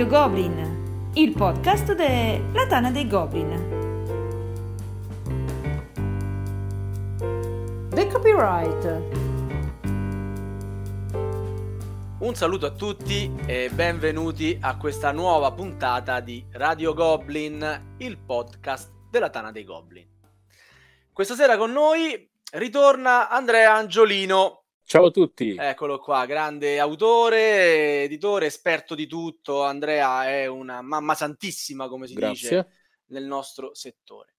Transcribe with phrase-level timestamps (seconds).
[0.00, 3.50] Radio Goblin, il podcast della Tana dei Goblin.
[7.90, 9.02] The Copyright.
[12.20, 18.90] Un saluto a tutti e benvenuti a questa nuova puntata di Radio Goblin, il podcast
[19.10, 20.08] della Tana dei Goblin.
[21.12, 24.59] Questa sera con noi ritorna Andrea Angiolino,
[24.90, 25.54] Ciao a tutti.
[25.56, 29.62] Eccolo qua, grande autore, editore, esperto di tutto.
[29.62, 32.32] Andrea è una mamma santissima, come si Grazie.
[32.32, 32.68] dice
[33.10, 34.34] nel nostro settore.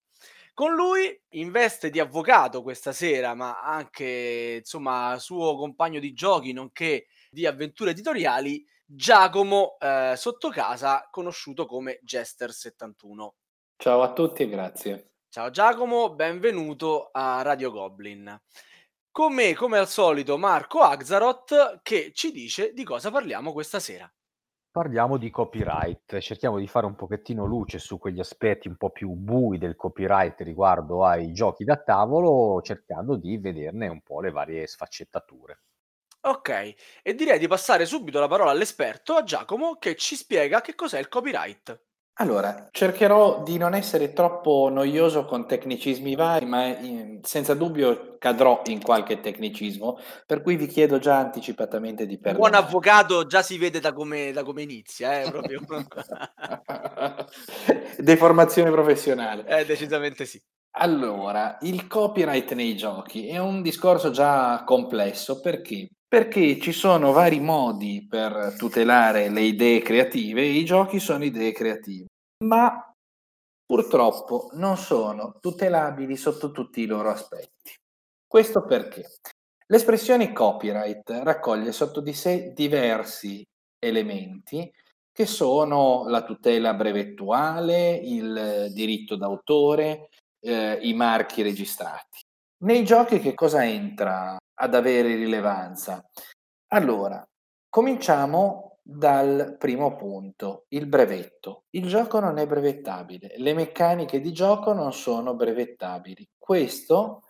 [0.53, 6.51] Con lui, in veste di avvocato questa sera, ma anche insomma suo compagno di giochi,
[6.51, 13.29] nonché di avventure editoriali, Giacomo eh, Sottocasa, conosciuto come Jester71.
[13.77, 15.11] Ciao a tutti e grazie.
[15.29, 18.37] Ciao Giacomo, benvenuto a Radio Goblin.
[19.13, 24.13] Con me, come al solito, Marco Axaroth che ci dice di cosa parliamo questa sera.
[24.69, 29.11] Parliamo di copyright, cerchiamo di fare un pochettino luce su quegli aspetti un po' più
[29.11, 34.67] bui del copyright riguardo ai giochi da tavolo, cercando di vederne un po' le varie
[34.67, 35.61] sfaccettature.
[36.23, 36.49] Ok,
[37.03, 40.97] e direi di passare subito la parola all'esperto, a Giacomo, che ci spiega che cos'è
[40.99, 41.79] il copyright.
[42.15, 48.61] Allora, cercherò di non essere troppo noioso con tecnicismi vari, ma in- senza dubbio cadrò
[48.65, 52.55] in qualche tecnicismo, per cui vi chiedo già anticipatamente di Un buon perdonare.
[52.55, 55.63] avvocato già si vede da come, da come inizia, eh, proprio.
[57.97, 59.45] Deformazione professionale.
[59.45, 60.41] eh, decisamente sì.
[60.75, 65.89] Allora, il copyright nei giochi è un discorso già complesso perché?
[66.07, 71.51] Perché ci sono vari modi per tutelare le idee creative e i giochi sono idee
[71.51, 72.05] creative,
[72.45, 72.89] ma
[73.65, 77.73] purtroppo non sono tutelabili sotto tutti i loro aspetti.
[78.25, 79.05] Questo perché?
[79.67, 83.43] L'espressione copyright raccoglie sotto di sé diversi
[83.77, 84.71] elementi
[85.11, 90.09] che sono la tutela brevettuale, il diritto d'autore,
[90.41, 92.19] eh, i marchi registrati.
[92.63, 96.03] Nei giochi che cosa entra ad avere rilevanza?
[96.73, 97.23] Allora,
[97.69, 101.65] cominciamo dal primo punto, il brevetto.
[101.71, 106.27] Il gioco non è brevettabile, le meccaniche di gioco non sono brevettabili.
[106.37, 107.23] Questo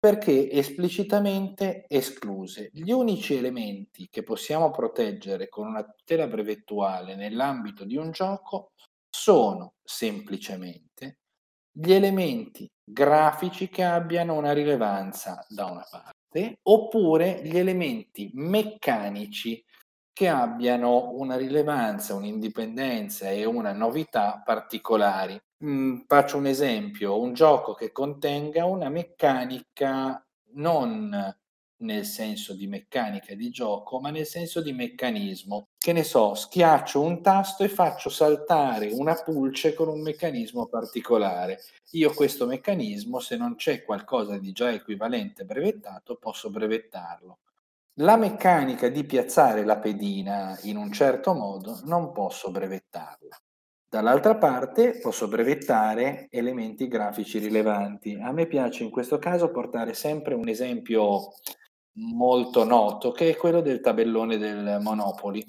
[0.00, 2.70] perché esplicitamente escluse.
[2.72, 8.72] Gli unici elementi che possiamo proteggere con una tutela brevettuale nell'ambito di un gioco
[9.10, 11.18] sono semplicemente
[11.72, 19.64] gli elementi grafici che abbiano una rilevanza da una parte oppure gli elementi meccanici
[20.12, 25.40] che abbiano una rilevanza, un'indipendenza e una novità particolari.
[25.64, 31.34] Mm, faccio un esempio, un gioco che contenga una meccanica non
[31.80, 35.68] nel senso di meccanica di gioco, ma nel senso di meccanismo.
[35.78, 41.60] Che ne so, schiaccio un tasto e faccio saltare una pulce con un meccanismo particolare.
[41.92, 47.38] Io questo meccanismo, se non c'è qualcosa di già equivalente brevettato, posso brevettarlo.
[47.94, 53.36] La meccanica di piazzare la pedina in un certo modo non posso brevettarla.
[53.90, 58.16] Dall'altra parte posso brevettare elementi grafici rilevanti.
[58.22, 61.32] A me piace in questo caso portare sempre un esempio
[62.00, 65.44] molto noto che è quello del tabellone del Monopoli.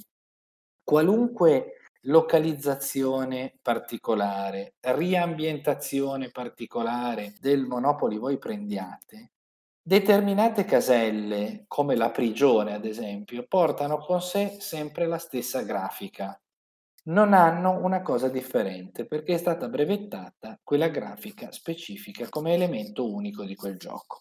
[0.84, 1.76] Qualunque
[2.06, 9.32] localizzazione particolare, riambientazione particolare del Monopoli voi prendiate,
[9.82, 16.40] determinate caselle, come la prigione ad esempio, portano con sé sempre la stessa grafica.
[17.04, 23.44] Non hanno una cosa differente perché è stata brevettata quella grafica specifica come elemento unico
[23.44, 24.20] di quel gioco.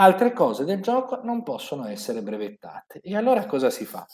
[0.00, 3.00] Altre cose del gioco non possono essere brevettate.
[3.00, 4.06] E allora cosa si fa?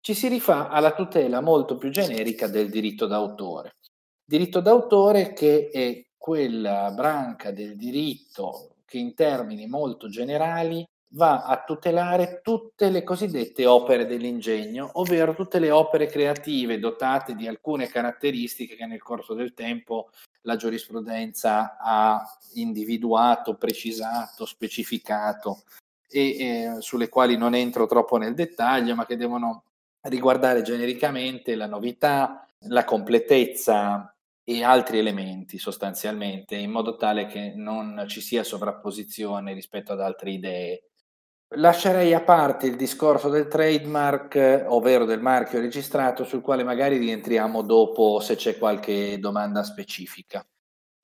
[0.00, 3.76] Ci si rifà alla tutela molto più generica del diritto d'autore.
[4.24, 11.62] Diritto d'autore che è quella branca del diritto che in termini molto generali va a
[11.64, 18.76] tutelare tutte le cosiddette opere dell'ingegno, ovvero tutte le opere creative dotate di alcune caratteristiche
[18.76, 20.10] che nel corso del tempo
[20.42, 22.22] la giurisprudenza ha
[22.54, 25.62] individuato, precisato, specificato
[26.08, 29.64] e eh, sulle quali non entro troppo nel dettaglio, ma che devono
[30.02, 38.04] riguardare genericamente la novità, la completezza e altri elementi sostanzialmente, in modo tale che non
[38.08, 40.82] ci sia sovrapposizione rispetto ad altre idee.
[41.56, 47.60] Lascerei a parte il discorso del trademark, ovvero del marchio registrato, sul quale magari rientriamo
[47.60, 50.42] dopo se c'è qualche domanda specifica.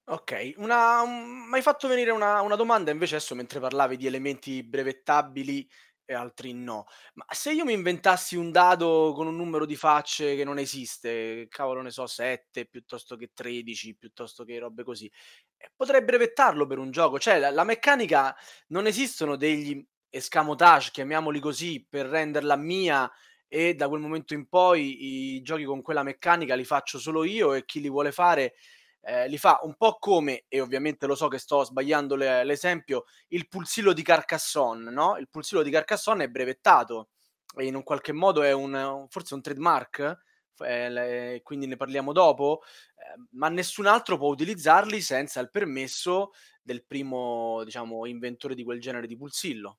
[0.06, 4.06] Ok, una, un- mi hai fatto venire una, una domanda invece adesso mentre parlavi di
[4.06, 5.66] elementi brevettabili
[6.04, 6.84] e altri no.
[7.14, 11.46] Ma se io mi inventassi un dado con un numero di facce che non esiste,
[11.48, 15.10] cavolo ne so, 7 piuttosto che 13, piuttosto che robe così,
[15.56, 17.18] eh, potrei brevettarlo per un gioco.
[17.18, 18.36] Cioè, la, la meccanica
[18.68, 19.82] non esistono degli
[20.14, 23.10] escamotage, chiamiamoli così, per renderla mia
[23.48, 27.54] e da quel momento in poi i giochi con quella meccanica li faccio solo io
[27.54, 28.54] e chi li vuole fare
[29.02, 33.04] eh, li fa un po' come, e ovviamente lo so che sto sbagliando le, l'esempio,
[33.28, 35.16] il pulsillo di Carcassonne, no?
[35.18, 37.10] Il pulsillo di Carcassonne è brevettato
[37.56, 40.18] e in un qualche modo è un, forse un trademark,
[40.64, 42.62] eh, quindi ne parliamo dopo,
[42.96, 46.30] eh, ma nessun altro può utilizzarli senza il permesso
[46.62, 49.78] del primo, diciamo, inventore di quel genere di pulsillo.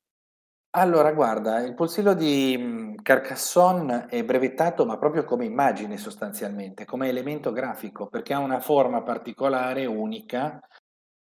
[0.77, 7.07] Allora, guarda, il polsillo di mh, Carcassonne è brevettato, ma proprio come immagine sostanzialmente, come
[7.07, 10.59] elemento grafico, perché ha una forma particolare, unica,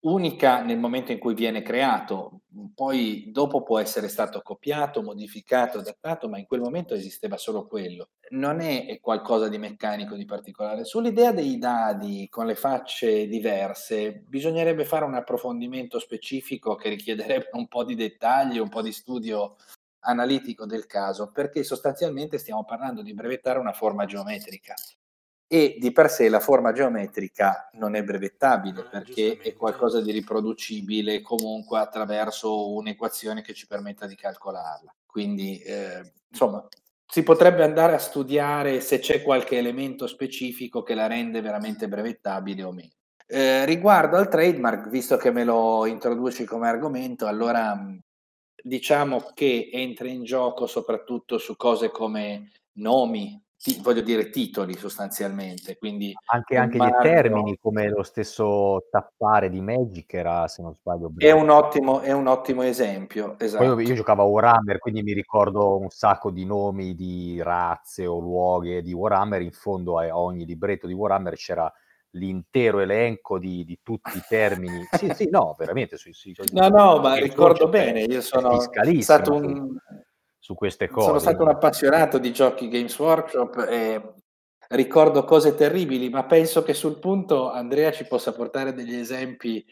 [0.01, 2.43] unica nel momento in cui viene creato,
[2.75, 8.11] poi dopo può essere stato copiato, modificato, adattato, ma in quel momento esisteva solo quello.
[8.31, 10.85] Non è qualcosa di meccanico di particolare.
[10.85, 17.69] Sull'idea dei dadi con le facce diverse, bisognerebbe fare un approfondimento specifico che richiederebbe un
[17.69, 19.57] po' di dettagli, un po' di studio
[20.01, 24.75] analitico del caso, perché sostanzialmente stiamo parlando di brevettare una forma geometrica
[25.53, 31.23] e di per sé la forma geometrica non è brevettabile perché è qualcosa di riproducibile
[31.23, 34.95] comunque attraverso un'equazione che ci permetta di calcolarla.
[35.05, 36.65] Quindi, eh, insomma,
[37.05, 42.63] si potrebbe andare a studiare se c'è qualche elemento specifico che la rende veramente brevettabile
[42.63, 42.93] o meno.
[43.27, 47.77] Eh, riguardo al trademark, visto che me lo introduci come argomento, allora
[48.63, 55.77] diciamo che entra in gioco soprattutto su cose come nomi, ti, voglio dire titoli sostanzialmente.
[55.77, 57.01] Quindi anche, anche marchio...
[57.03, 62.01] dei termini come lo stesso tappare di Magic era, se non sbaglio, è un, ottimo,
[62.01, 63.39] è un ottimo esempio.
[63.39, 63.75] Esatto.
[63.75, 68.19] Poi io giocavo a Warhammer, quindi mi ricordo un sacco di nomi di razze o
[68.19, 69.43] luoghi di Warhammer.
[69.43, 71.71] In fondo a ogni libretto di Warhammer c'era
[72.15, 74.89] l'intero elenco di, di, tutti i termini.
[74.93, 75.99] sì, sì, no, veramente.
[75.99, 78.59] Sui, sui, no, no, ma ricordo bene, io sono
[79.01, 79.77] stato un,
[80.41, 81.07] su queste cose.
[81.07, 84.15] Sono stato un appassionato di giochi Games Workshop e
[84.71, 89.65] ricordo cose terribili, ma penso che sul punto Andrea ci possa portare degli esempi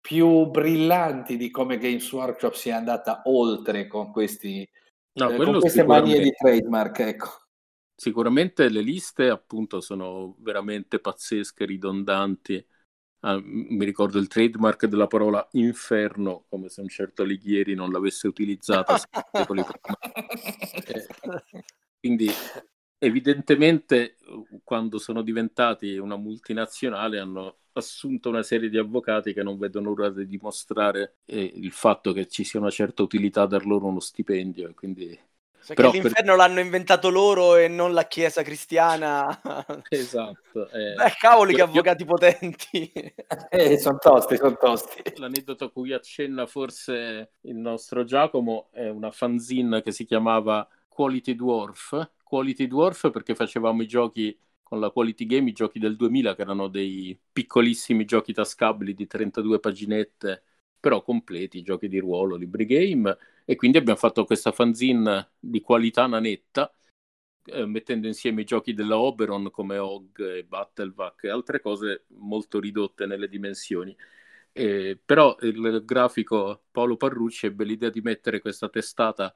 [0.00, 4.68] più brillanti di come Games Workshop sia andata oltre con, questi,
[5.14, 6.98] no, eh, con queste manie di trademark.
[6.98, 7.28] Ecco.
[7.94, 12.64] Sicuramente le liste appunto sono veramente pazzesche, ridondanti
[13.20, 18.28] Ah, mi ricordo il trademark della parola inferno, come se un certo Alighieri non l'avesse
[18.28, 18.96] utilizzata
[19.32, 19.98] secoli prima.
[20.88, 21.06] Eh,
[22.00, 22.30] quindi
[22.98, 24.16] evidentemente
[24.64, 30.10] quando sono diventati una multinazionale hanno assunto una serie di avvocati che non vedono l'ora
[30.10, 34.68] di dimostrare eh, il fatto che ci sia una certa utilità dar loro uno stipendio
[34.68, 35.18] e quindi
[35.68, 36.36] cioè Però l'inferno per...
[36.36, 39.26] l'hanno inventato loro e non la chiesa cristiana.
[39.90, 40.70] Esatto.
[40.70, 40.94] Eh.
[40.94, 42.08] Beh, cavoli che avvocati io...
[42.08, 42.90] potenti.
[43.50, 45.02] eh, sono tosti, sono tosti.
[45.16, 51.34] L'aneddoto a cui accenna forse il nostro Giacomo è una fanzine che si chiamava Quality
[51.34, 52.12] Dwarf.
[52.22, 56.42] Quality Dwarf perché facevamo i giochi con la Quality Game, i giochi del 2000 che
[56.42, 60.44] erano dei piccolissimi giochi tascabili di 32 paginette,
[60.78, 66.06] però completi, giochi di ruolo, libri game e quindi abbiamo fatto questa fanzine di qualità
[66.06, 66.72] nanetta
[67.50, 72.60] eh, mettendo insieme i giochi della Oberon come Og e Battlevac e altre cose molto
[72.60, 73.96] ridotte nelle dimensioni.
[74.52, 79.34] Eh, però il grafico Paolo Parrucci ebbe l'idea di mettere questa testata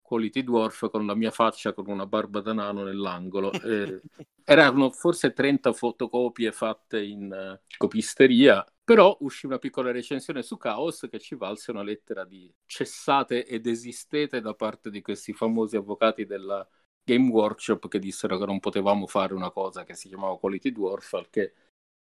[0.00, 3.52] Quality Dwarf con la mia faccia con una barba da nano nell'angolo.
[3.52, 4.00] Eh,
[4.44, 11.08] erano forse 30 fotocopie fatte in uh, copisteria però uscì una piccola recensione su Chaos
[11.10, 16.24] che ci valse una lettera di cessate e desistete da parte di questi famosi avvocati
[16.24, 16.64] della
[17.02, 21.14] Game Workshop che dissero che non potevamo fare una cosa che si chiamava Quality Dwarf,
[21.14, 21.52] al che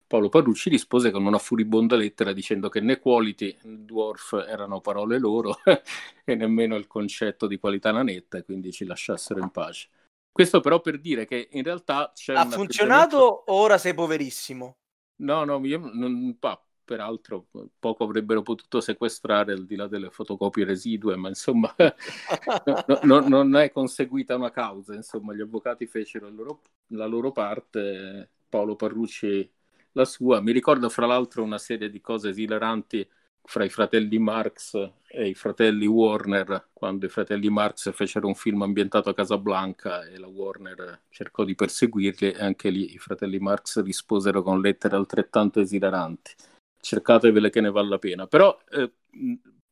[0.09, 5.21] Paolo Parrucci rispose con una furibonda lettera dicendo che né Quality né Dwarf erano parole
[5.21, 5.55] loro
[6.25, 9.89] e nemmeno il concetto di qualità nanetta e quindi ci lasciassero in pace.
[10.33, 12.13] Questo però per dire che in realtà.
[12.27, 14.79] Ha funzionato o ora sei poverissimo?
[15.23, 16.61] No, no, io non, pa,
[16.93, 17.47] peraltro
[17.79, 21.75] poco avrebbero potuto sequestrare al di là delle fotocopie residue, ma insomma
[22.87, 28.29] no, no, non è conseguita una causa, insomma gli avvocati fecero loro, la loro parte,
[28.47, 29.51] Paolo Parrucci
[29.93, 30.43] la sua.
[30.43, 33.09] Mi ricordo fra l'altro una serie di cose esileranti
[33.43, 34.75] fra i fratelli Marx
[35.09, 40.19] e i fratelli Warner, quando i fratelli Marx fecero un film ambientato a Casablanca e
[40.19, 45.59] la Warner cercò di perseguirli, e anche lì i fratelli Marx risposero con lettere altrettanto
[45.61, 46.35] esileranti
[46.83, 48.27] cercatevele che ne vale la pena.
[48.27, 48.93] Però eh,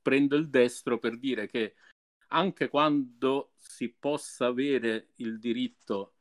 [0.00, 1.74] prendo il destro per dire che
[2.28, 6.14] anche quando si possa avere il diritto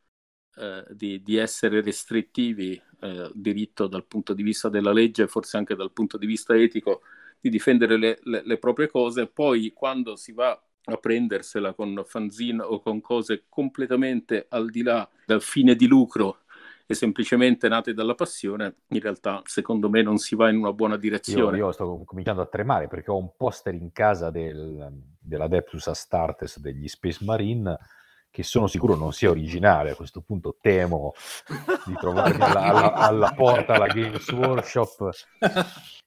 [0.56, 5.76] eh, di, di, essere restrittivi, eh, diritto dal punto di vista della legge, forse anche
[5.76, 7.02] dal punto di vista etico,
[7.40, 12.64] di difendere le, le, le proprie cose, poi quando si va a prendersela con fanzine
[12.64, 16.40] o con cose completamente al di là dal fine di lucro
[16.92, 20.98] e semplicemente nate dalla passione, in realtà secondo me non si va in una buona
[20.98, 21.56] direzione.
[21.56, 26.60] Io, io sto cominciando a tremare perché ho un poster in casa del, dell'Adeptus Astartes
[26.60, 27.78] degli Space Marine
[28.32, 29.92] che sono sicuro non sia originale.
[29.92, 31.14] A questo punto temo
[31.86, 35.12] di trovarmi alla, alla, alla porta la Games Workshop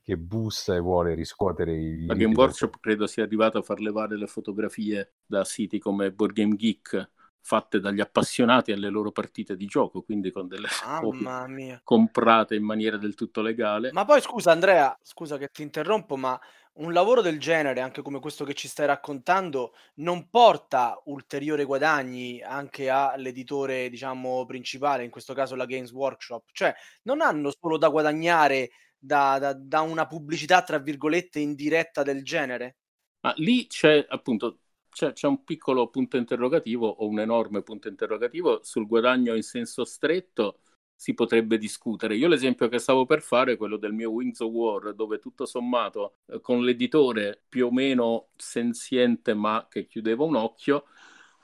[0.03, 2.07] che bussa e vuole riscuotere i...
[2.07, 6.33] La Game Workshop credo sia arrivata a far levare le fotografie da siti come Board
[6.33, 7.11] Game Geek
[7.43, 10.69] fatte dagli appassionati alle loro partite di gioco, quindi con delle
[11.49, 11.81] mia.
[11.85, 13.91] comprate in maniera del tutto legale.
[13.93, 16.41] Ma poi scusa Andrea, scusa che ti interrompo, ma
[16.75, 22.41] un lavoro del genere, anche come questo che ci stai raccontando, non porta ulteriori guadagni
[22.41, 26.49] anche all'editore, diciamo, principale, in questo caso la Games Workshop?
[26.53, 32.25] Cioè, non hanno solo da guadagnare da, da, da una pubblicità, tra virgolette, indiretta del
[32.25, 32.77] genere?
[33.21, 34.62] Ma lì c'è appunto
[34.93, 39.85] c'è, c'è, un piccolo punto interrogativo o un enorme punto interrogativo sul guadagno in senso
[39.85, 40.59] stretto
[40.95, 42.15] si potrebbe discutere.
[42.15, 45.47] Io l'esempio che stavo per fare è quello del mio Wings of War, dove tutto
[45.47, 50.85] sommato eh, con l'editore più o meno senziente ma che chiudeva un occhio,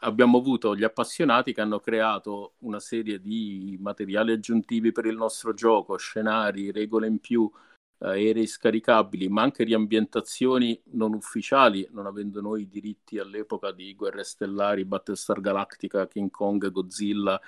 [0.01, 5.55] abbiamo avuto gli appassionati che hanno creato una serie di materiali aggiuntivi per il nostro
[5.55, 7.51] gioco, scenari, regole in più,
[7.99, 14.25] aerei scaricabili, ma anche riambientazioni non ufficiali, non avendo noi i diritti all'epoca di Guerre
[14.25, 17.41] Stellari, Battlestar Galactica, King Kong, Godzilla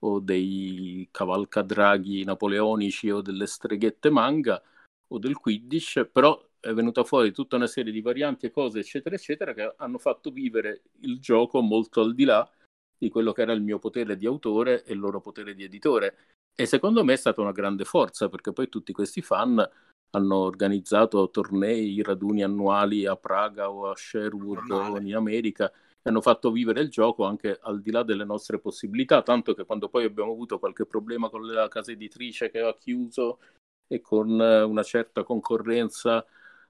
[0.00, 4.62] o dei cavalcadraghi napoleonici o delle streghette manga
[5.08, 9.14] o del Quidditch, però è venuta fuori tutta una serie di varianti e cose, eccetera,
[9.14, 12.48] eccetera, che hanno fatto vivere il gioco molto al di là
[12.96, 16.16] di quello che era il mio potere di autore e il loro potere di editore.
[16.54, 19.64] E secondo me è stata una grande forza, perché poi tutti questi fan
[20.10, 26.20] hanno organizzato tornei, raduni annuali a Praga o a Sherwood o in America e hanno
[26.20, 30.04] fatto vivere il gioco anche al di là delle nostre possibilità, tanto che quando poi
[30.04, 33.38] abbiamo avuto qualche problema con la casa editrice che ha chiuso
[33.86, 36.24] e con eh, una certa concorrenza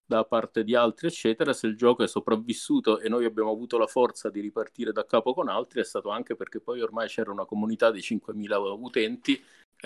[0.05, 3.87] da parte di altri, eccetera, se il gioco è sopravvissuto e noi abbiamo avuto la
[3.87, 7.45] forza di ripartire da capo con altri, è stato anche perché poi ormai c'era una
[7.45, 9.39] comunità di 5.000 utenti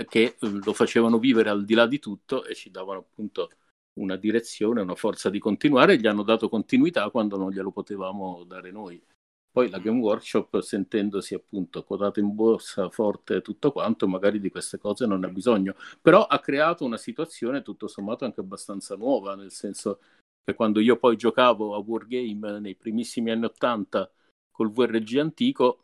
[0.07, 3.51] che eh, lo facevano vivere al di là di tutto e ci davano appunto
[3.95, 8.45] una direzione, una forza di continuare e gli hanno dato continuità quando non glielo potevamo
[8.45, 9.03] dare noi.
[9.51, 14.79] Poi la Game Workshop, sentendosi appunto quotata in borsa, forte tutto quanto, magari di queste
[14.79, 19.51] cose non ha bisogno, però ha creato una situazione tutto sommato anche abbastanza nuova, nel
[19.51, 20.01] senso
[20.43, 24.11] che quando io poi giocavo a Wargame nei primissimi anni 80
[24.51, 25.82] col VRG antico,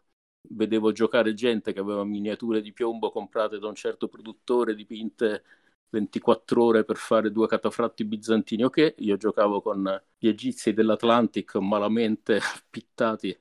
[0.50, 5.44] vedevo giocare gente che aveva miniature di piombo comprate da un certo produttore, dipinte
[5.90, 8.64] 24 ore per fare due catafratti bizantini.
[8.64, 12.40] Ok, io giocavo con gli egizi dell'Atlantic malamente
[12.70, 13.36] pittati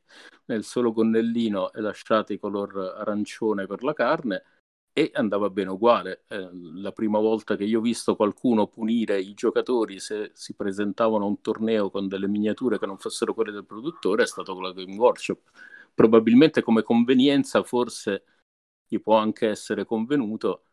[0.45, 4.43] nel solo gonnellino e lasciati color arancione per la carne
[4.93, 6.23] e andava bene uguale.
[6.27, 11.25] Eh, la prima volta che io ho visto qualcuno punire i giocatori se si presentavano
[11.25, 14.63] a un torneo con delle miniature che non fossero quelle del produttore è stato con
[14.63, 15.39] la Game Workshop
[15.97, 18.23] probabilmente come convenienza forse
[18.85, 20.65] gli può anche essere convenuto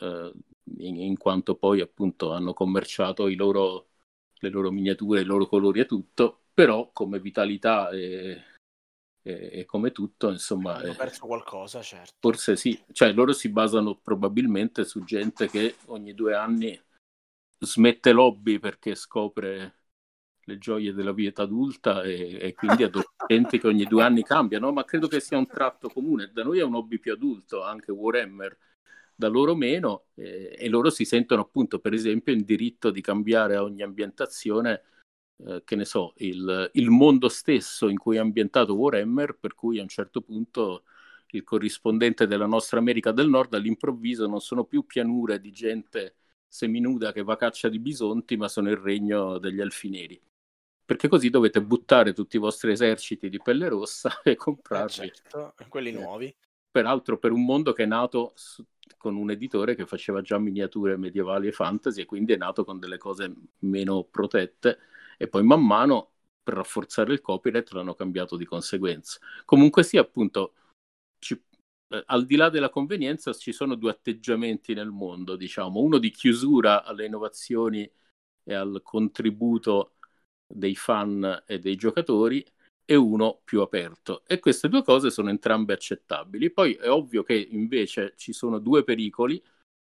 [0.00, 0.30] eh,
[0.76, 3.88] in, in, quanto poi appunto hanno commerciato loro,
[4.34, 8.42] le loro miniature, i loro colori e tutto, però come vitalità e,
[9.22, 10.74] e, e come tutto insomma...
[10.76, 12.16] Hanno perso qualcosa, certo.
[12.20, 16.78] Forse sì, cioè loro si basano probabilmente su gente che ogni due anni
[17.58, 19.77] smette l'hobby perché scopre
[20.48, 24.84] le gioie della vita adulta e, e quindi adolescenti che ogni due anni cambiano, ma
[24.84, 26.30] credo che sia un tratto comune.
[26.32, 28.56] Da noi è un hobby più adulto, anche Warhammer,
[29.14, 33.56] da loro meno, eh, e loro si sentono appunto, per esempio, in diritto di cambiare
[33.56, 34.82] a ogni ambientazione,
[35.46, 39.78] eh, che ne so, il, il, mondo stesso in cui è ambientato Warhammer, per cui
[39.78, 40.84] a un certo punto
[41.32, 46.16] il corrispondente della nostra America del Nord all'improvviso non sono più pianure di gente
[46.48, 50.18] seminuda che va a caccia di bisonti, ma sono il regno degli elfi neri
[50.88, 55.08] perché così dovete buttare tutti i vostri eserciti di pelle rossa e comprarli.
[55.08, 56.34] Eh certo, quelli eh, nuovi.
[56.70, 58.64] Peraltro per un mondo che è nato su,
[58.96, 62.78] con un editore che faceva già miniature medievali e fantasy e quindi è nato con
[62.78, 64.78] delle cose meno protette
[65.18, 69.18] e poi man mano per rafforzare il copyright l'hanno cambiato di conseguenza.
[69.44, 70.54] Comunque sì, appunto,
[71.18, 71.34] ci,
[71.88, 76.10] eh, al di là della convenienza ci sono due atteggiamenti nel mondo, diciamo, uno di
[76.10, 77.86] chiusura alle innovazioni
[78.42, 79.97] e al contributo
[80.48, 82.44] dei fan e dei giocatori
[82.84, 84.24] e uno più aperto.
[84.26, 86.50] E queste due cose sono entrambe accettabili.
[86.50, 89.42] Poi è ovvio che invece ci sono due pericoli.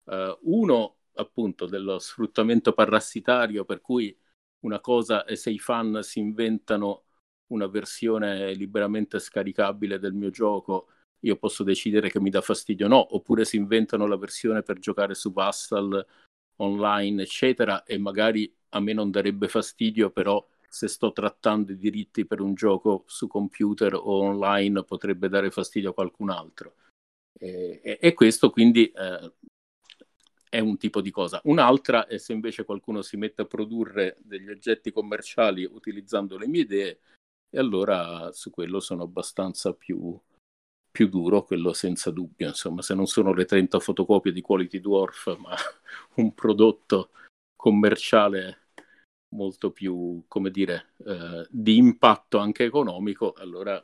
[0.06, 4.18] Uh, uno appunto dello sfruttamento parassitario, per cui
[4.62, 7.04] una cosa è se i fan si inventano
[7.48, 10.90] una versione liberamente scaricabile del mio gioco,
[11.22, 14.80] io posso decidere che mi dà fastidio o no, oppure si inventano la versione per
[14.80, 16.06] giocare su Vassal
[16.58, 22.26] online, eccetera, e magari a me non darebbe fastidio, però se sto trattando i diritti
[22.26, 26.76] per un gioco su computer o online potrebbe dare fastidio a qualcun altro.
[27.40, 29.32] E, e, questo quindi eh,
[30.50, 31.40] è un tipo di cosa.
[31.46, 36.62] Un'altra è se invece qualcuno si mette a produrre degli oggetti commerciali utilizzando le mie
[36.62, 37.00] idee,
[37.50, 40.20] e allora su quello sono abbastanza più,
[40.92, 42.48] più duro, quello senza dubbio.
[42.48, 45.56] Insomma, se non sono le 30 fotocopie di Quality Dwarf, ma
[46.16, 47.12] un prodotto
[47.58, 48.68] commerciale
[49.36, 53.84] molto più, come dire, eh, di impatto anche economico, allora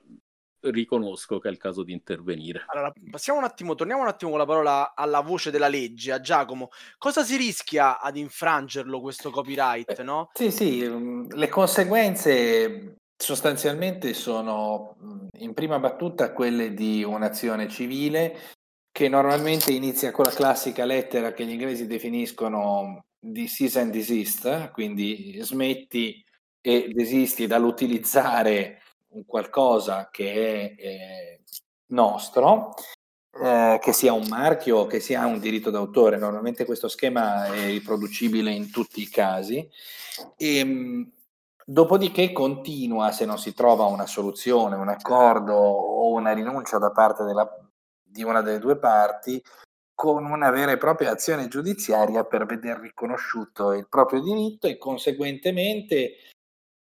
[0.61, 2.63] riconosco che è il caso di intervenire.
[2.67, 6.21] Allora, passiamo un attimo, torniamo un attimo con la parola alla voce della legge, a
[6.21, 6.69] Giacomo.
[6.97, 10.29] Cosa si rischia ad infrangerlo questo copyright, no?
[10.33, 18.37] Sì, sì, mm, le conseguenze sostanzialmente sono mm, in prima battuta quelle di un'azione civile
[18.91, 24.71] che normalmente inizia con la classica lettera che gli inglesi definiscono di cease and desist,
[24.71, 26.21] quindi smetti
[26.59, 28.81] e desisti dall'utilizzare
[29.25, 31.41] qualcosa che è eh,
[31.87, 32.73] nostro,
[33.41, 36.17] eh, che sia un marchio, che sia un diritto d'autore.
[36.17, 39.69] Normalmente questo schema è riproducibile in tutti i casi.
[40.35, 41.11] E, ehm,
[41.65, 47.23] dopodiché continua, se non si trova una soluzione, un accordo o una rinuncia da parte
[47.23, 47.49] della,
[48.03, 49.41] di una delle due parti,
[49.95, 56.15] con una vera e propria azione giudiziaria per veder riconosciuto il proprio diritto e conseguentemente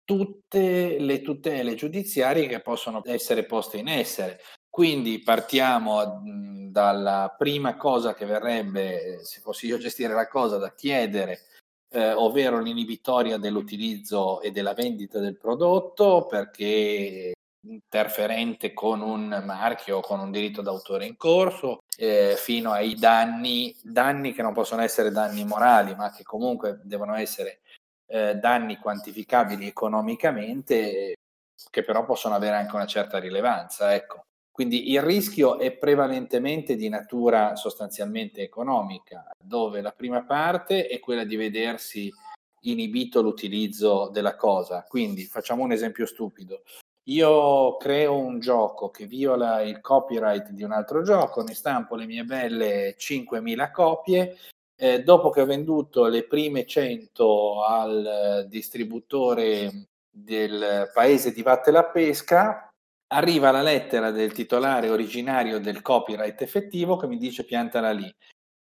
[0.03, 4.39] tutte le tutele giudiziarie che possono essere poste in essere.
[4.69, 6.21] Quindi partiamo
[6.69, 11.41] dalla prima cosa che verrebbe, se fossi io a gestire la cosa, da chiedere,
[11.89, 20.01] eh, ovvero l'inibitoria dell'utilizzo e della vendita del prodotto perché interferente con un marchio o
[20.01, 25.11] con un diritto d'autore in corso, eh, fino ai danni, danni che non possono essere
[25.11, 27.61] danni morali, ma che comunque devono essere
[28.07, 31.15] eh, danni quantificabili economicamente
[31.69, 33.93] che però possono avere anche una certa rilevanza.
[33.93, 34.25] Ecco.
[34.51, 41.23] Quindi il rischio è prevalentemente di natura sostanzialmente economica, dove la prima parte è quella
[41.23, 42.11] di vedersi
[42.63, 44.83] inibito l'utilizzo della cosa.
[44.87, 46.63] Quindi facciamo un esempio stupido.
[47.11, 52.05] Io creo un gioco che viola il copyright di un altro gioco, ne stampo le
[52.05, 54.37] mie belle 5.000 copie
[54.81, 61.83] eh, dopo che ho venduto le prime 100 al distributore del paese di Vatte la
[61.83, 62.67] Pesca,
[63.13, 68.11] arriva la lettera del titolare originario del copyright effettivo che mi dice piantala lì.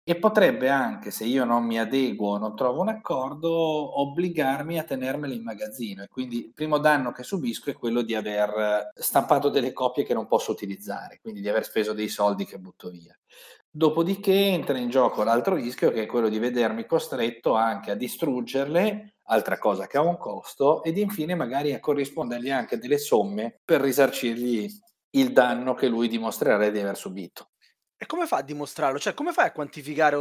[0.05, 5.33] E potrebbe anche, se io non mi adeguo non trovo un accordo, obbligarmi a tenermela
[5.33, 6.03] in magazzino.
[6.03, 10.13] E quindi il primo danno che subisco è quello di aver stampato delle copie che
[10.13, 13.17] non posso utilizzare, quindi di aver speso dei soldi che butto via.
[13.69, 19.19] Dopodiché entra in gioco l'altro rischio che è quello di vedermi costretto anche a distruggerle,
[19.27, 23.79] altra cosa che ha un costo, ed infine magari a corrispondergli anche delle somme per
[23.79, 24.67] risarcirgli
[25.11, 27.52] il danno che lui dimostrerà di aver subito.
[28.03, 28.99] E come fa a dimostrarlo?
[28.99, 30.17] Cioè, come fai a quantificare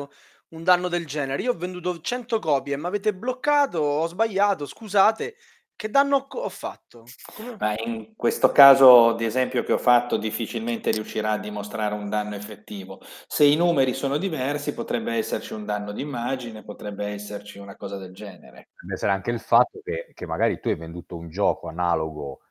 [0.51, 1.43] un danno del genere?
[1.43, 5.35] Io ho venduto 100 copie, mi avete bloccato, ho sbagliato, scusate,
[5.75, 7.03] che danno ho fatto?
[7.35, 7.57] Come...
[7.59, 12.37] Ma in questo caso di esempio che ho fatto difficilmente riuscirà a dimostrare un danno
[12.37, 13.01] effettivo.
[13.27, 18.15] Se i numeri sono diversi potrebbe esserci un danno d'immagine, potrebbe esserci una cosa del
[18.15, 18.69] genere.
[18.75, 22.43] Potrebbe essere anche il fatto che, che magari tu hai venduto un gioco analogo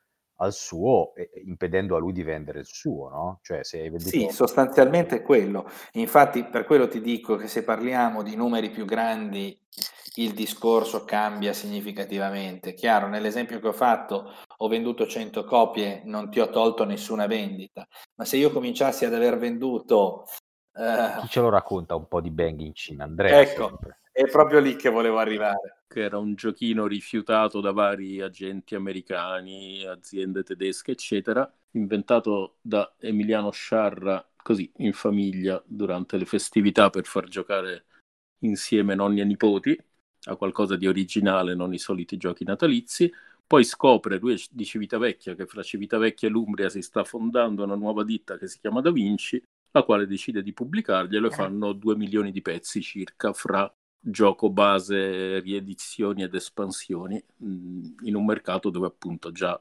[0.41, 3.39] al suo, eh, impedendo a lui di vendere il suo, no?
[3.41, 4.09] Cioè, se hai venduto...
[4.09, 5.69] Sì, sostanzialmente è quello.
[5.93, 9.57] Infatti, per quello ti dico che se parliamo di numeri più grandi,
[10.15, 12.73] il discorso cambia significativamente.
[12.73, 17.87] Chiaro, nell'esempio che ho fatto, ho venduto 100 copie, non ti ho tolto nessuna vendita,
[18.15, 20.25] ma se io cominciassi ad aver venduto...
[20.73, 21.21] Uh...
[21.21, 23.03] Chi ce lo racconta un po' di bang in Cina?
[23.03, 23.39] Andrea?
[23.41, 24.00] Ecco, sempre.
[24.11, 29.85] È proprio lì che volevo arrivare che era un giochino rifiutato da vari agenti americani,
[29.85, 37.25] aziende tedesche, eccetera, inventato da Emiliano Sciarra così in famiglia durante le festività per far
[37.25, 37.85] giocare
[38.39, 39.77] insieme nonni e nipoti
[40.25, 43.11] a qualcosa di originale, non i soliti giochi natalizi.
[43.45, 48.05] Poi scopre, lui di Civitavecchia, che fra Civitavecchia e l'Umbria si sta fondando una nuova
[48.05, 52.31] ditta che si chiama Da Vinci, la quale decide di pubblicarglielo e fanno due milioni
[52.31, 53.69] di pezzi circa fra
[54.01, 59.59] gioco base, riedizioni ed espansioni mh, in un mercato dove appunto già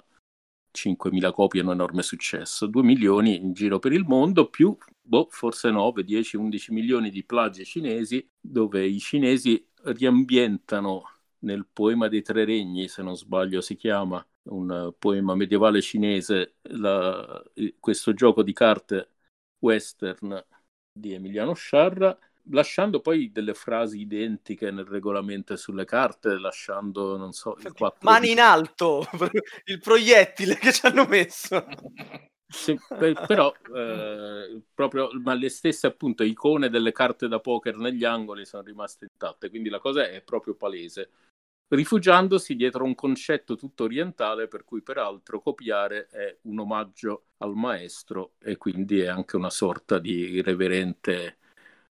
[0.73, 5.27] 5.000 copie è un enorme successo, 2 milioni in giro per il mondo, più boh,
[5.31, 11.03] forse 9, 10, 11 milioni di plagi cinesi, dove i cinesi riambientano
[11.41, 17.43] nel poema dei tre regni, se non sbaglio si chiama, un poema medievale cinese, la,
[17.81, 19.11] questo gioco di carte
[19.59, 20.45] western
[20.93, 22.17] di Emiliano Sciarra,
[22.51, 27.99] lasciando poi delle frasi identiche nel regolamento e sulle carte, lasciando, non so, il 4
[28.03, 28.33] Mani di...
[28.33, 29.07] in alto,
[29.67, 31.67] il proiettile che ci hanno messo.
[32.47, 38.05] Sì, per, però eh, proprio ma le stesse appunto icone delle carte da poker negli
[38.05, 41.11] angoli sono rimaste intatte, quindi la cosa è proprio palese
[41.71, 48.33] rifugiandosi dietro un concetto tutto orientale per cui peraltro copiare è un omaggio al maestro
[48.41, 51.39] e quindi è anche una sorta di irreverente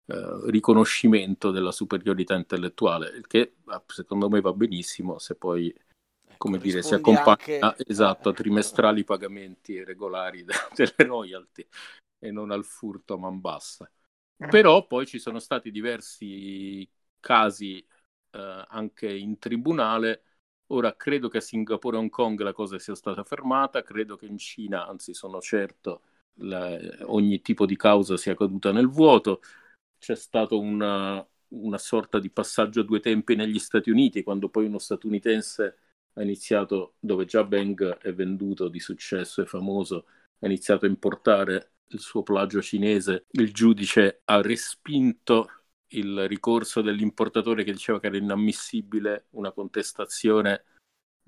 [0.09, 5.71] eh, riconoscimento della superiorità intellettuale, il che ah, secondo me va benissimo se poi
[6.35, 7.83] come dire, si accompagna anche...
[7.85, 10.43] esatto, a trimestrali pagamenti regolari
[10.73, 11.67] delle royalty
[12.17, 13.87] e non al furto a man bassa.
[14.35, 17.85] Però poi ci sono stati diversi casi
[18.31, 20.23] eh, anche in tribunale.
[20.67, 24.25] Ora credo che a Singapore e Hong Kong la cosa sia stata fermata, credo che
[24.25, 26.03] in Cina, anzi sono certo,
[26.39, 29.41] la, ogni tipo di causa sia caduta nel vuoto.
[29.99, 34.65] C'è stato una, una sorta di passaggio a due tempi negli Stati Uniti, quando poi
[34.65, 35.77] uno statunitense
[36.13, 40.05] ha iniziato, dove già Bang è venduto di successo e famoso,
[40.39, 45.49] ha iniziato a importare il suo plagio cinese, il giudice ha respinto
[45.93, 50.65] il ricorso dell'importatore che diceva che era inammissibile una contestazione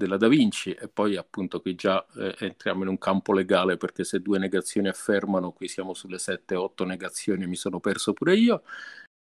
[0.02, 4.04] della Da Vinci e poi appunto qui già eh, entriamo in un campo legale perché
[4.04, 8.64] se due negazioni affermano qui siamo sulle 7-8 negazioni mi sono perso pure io.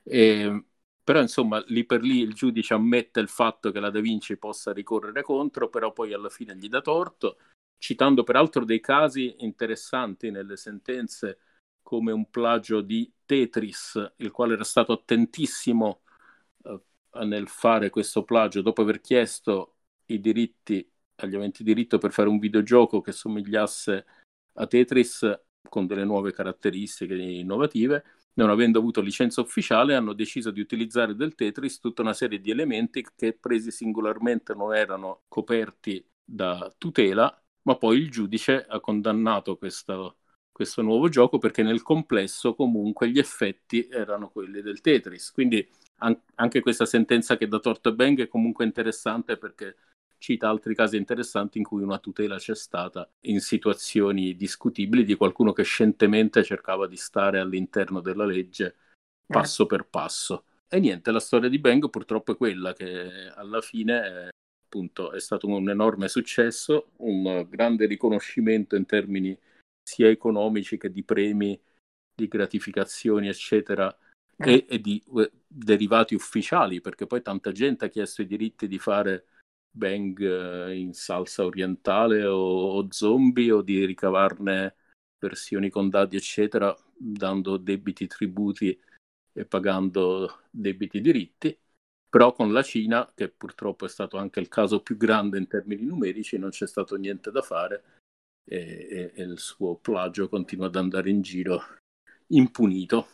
[0.04, 0.64] E,
[1.04, 4.72] però insomma lì per lì il giudice ammette il fatto che la Da Vinci possa
[4.72, 7.38] ricorrere contro però poi alla fine gli dà torto
[7.78, 11.40] citando peraltro dei casi interessanti nelle sentenze
[11.82, 16.02] come un plagio di Tetris, il quale era stato attentissimo
[16.64, 19.79] eh, nel fare questo plagio dopo aver chiesto
[20.14, 24.06] i diritti agli aventi diritto per fare un videogioco che somigliasse
[24.54, 28.04] a Tetris con delle nuove caratteristiche innovative.
[28.34, 32.52] Non avendo avuto licenza ufficiale, hanno deciso di utilizzare del Tetris tutta una serie di
[32.52, 39.58] elementi che presi singolarmente non erano coperti da tutela, ma poi il giudice ha condannato
[39.58, 40.20] questo
[40.60, 45.32] questo nuovo gioco perché nel complesso comunque gli effetti erano quelli del Tetris.
[45.32, 45.66] Quindi
[46.00, 49.78] an- anche questa sentenza che da torto Bang è comunque interessante perché
[50.20, 55.54] cita altri casi interessanti in cui una tutela c'è stata in situazioni discutibili di qualcuno
[55.54, 58.76] che scientemente cercava di stare all'interno della legge
[59.26, 60.46] passo per passo.
[60.68, 64.30] E niente, la storia di Bang purtroppo è quella che alla fine è,
[64.66, 69.38] appunto è stato un enorme successo, un grande riconoscimento in termini
[69.82, 71.60] sia economici che di premi,
[72.14, 73.96] di gratificazioni, eccetera,
[74.36, 74.66] e, eh.
[74.68, 79.26] e di uh, derivati ufficiali, perché poi tanta gente ha chiesto i diritti di fare
[79.72, 82.38] bang uh, in salsa orientale o,
[82.78, 84.76] o, zombie o di ricavarne
[85.20, 88.78] versioni con dadi, eccetera, dando debiti tributi
[89.34, 91.58] e pagando debiti diritti.
[92.10, 95.84] Però con la Cina, che purtroppo è stato anche il caso più grande in termini
[95.84, 97.84] numerici, non c'è stato niente da fare
[98.44, 101.62] e, e, e il suo plagio continua ad andare in giro
[102.28, 103.08] impunito.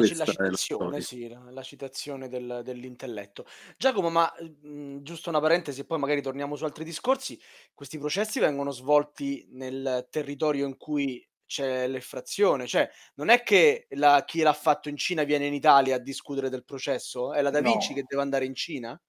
[0.00, 3.46] La, la, citazione, la, sì, la, citazione del, dell'intelletto.
[3.76, 7.40] Giacomo, ma mh, giusto una parentesi e poi magari torniamo su altri discorsi.
[7.74, 14.24] Questi processi vengono svolti nel territorio in cui c'è l'effrazione, cioè non è che la,
[14.26, 17.60] chi l'ha fatto in Cina viene in Italia a discutere del processo, è la Da
[17.60, 17.94] Vinci no.
[17.94, 19.00] che deve andare in Cina?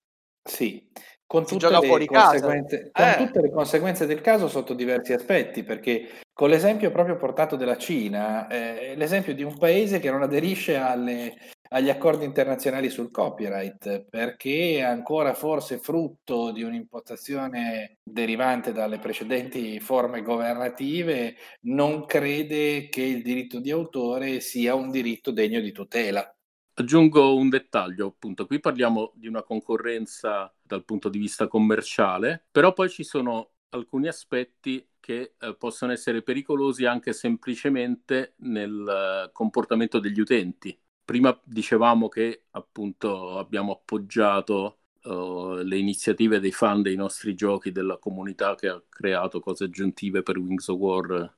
[0.44, 0.88] Sì,
[1.28, 3.16] con tutte, le conseguenze, con eh.
[3.18, 8.48] tutte le conseguenze del caso sotto diversi aspetti, perché con l'esempio proprio portato della Cina,
[8.48, 11.36] eh, l'esempio di un paese che non aderisce alle,
[11.70, 19.82] agli accordi internazionali sul copyright, perché è ancora forse frutto di un'impostazione derivante dalle precedenti
[19.82, 26.32] forme governative, non crede che il diritto di autore sia un diritto degno di tutela.
[26.80, 32.72] Aggiungo un dettaglio, appunto, qui parliamo di una concorrenza dal punto di vista commerciale, però
[32.74, 39.98] poi ci sono alcuni aspetti che eh, possono essere pericolosi anche semplicemente nel uh, comportamento
[39.98, 40.80] degli utenti.
[41.04, 47.98] Prima dicevamo che appunto abbiamo appoggiato uh, le iniziative dei fan dei nostri giochi, della
[47.98, 51.36] comunità che ha creato cose aggiuntive per Wings of War,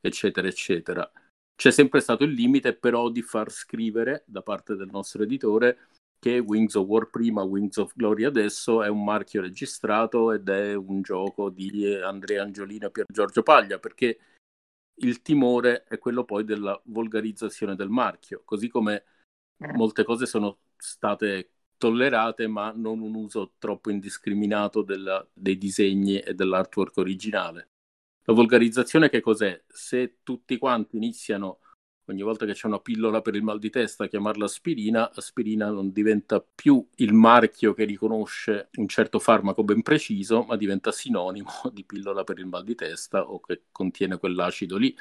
[0.00, 1.08] eccetera, eccetera
[1.60, 6.38] c'è sempre stato il limite però di far scrivere da parte del nostro editore che
[6.38, 11.02] Wings of War prima, Wings of Glory adesso è un marchio registrato ed è un
[11.02, 14.18] gioco di Andrea Angiolino e Pier Giorgio Paglia, perché
[15.02, 19.04] il timore è quello poi della volgarizzazione del marchio, così come
[19.74, 26.32] molte cose sono state tollerate, ma non un uso troppo indiscriminato della, dei disegni e
[26.32, 27.69] dell'artwork originale.
[28.30, 29.60] La volgarizzazione che cos'è?
[29.66, 31.58] Se tutti quanti iniziano
[32.04, 35.68] ogni volta che c'è una pillola per il mal di testa a chiamarla aspirina, aspirina
[35.68, 41.50] non diventa più il marchio che riconosce un certo farmaco ben preciso, ma diventa sinonimo
[41.74, 44.96] di pillola per il mal di testa o che contiene quell'acido lì.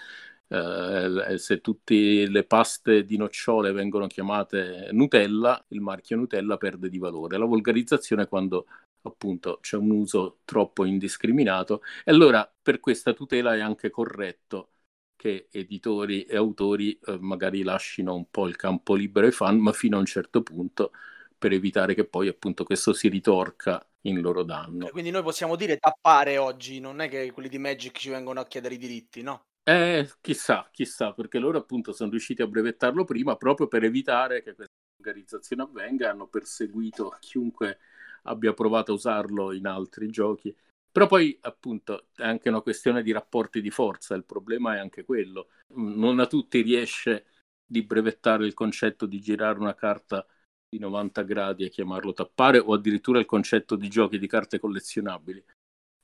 [0.48, 6.98] Eh, se tutte le paste di nocciole vengono chiamate Nutella, il marchio Nutella perde di
[6.98, 7.38] valore.
[7.38, 8.66] La volgarizzazione è quando
[9.04, 14.72] appunto c'è un uso troppo indiscriminato e allora per questa tutela è anche corretto
[15.16, 19.74] che editori e autori eh, magari lasciano un po' il campo libero ai fan, ma
[19.74, 20.92] fino a un certo punto
[21.38, 24.88] per evitare che poi appunto questo si ritorca in loro danno.
[24.90, 28.46] Quindi noi possiamo dire tappare oggi, non è che quelli di Magic ci vengono a
[28.46, 29.44] chiedere i diritti, no?
[29.64, 34.56] Eh, chissà, chissà, perché loro appunto sono riusciti a brevettarlo prima proprio per evitare che
[34.56, 37.80] questa organizzazione avvenga, hanno perseguito chiunque
[38.24, 40.56] abbia provato a usarlo in altri giochi
[40.92, 45.04] però poi appunto è anche una questione di rapporti di forza, il problema è anche
[45.06, 45.50] quello.
[45.76, 47.28] Non a tutti riesce
[47.66, 50.26] di brevettare il concetto di girare una carta
[50.68, 55.44] di 90 gradi e chiamarlo tappare o addirittura il concetto di giochi di carte collezionabili.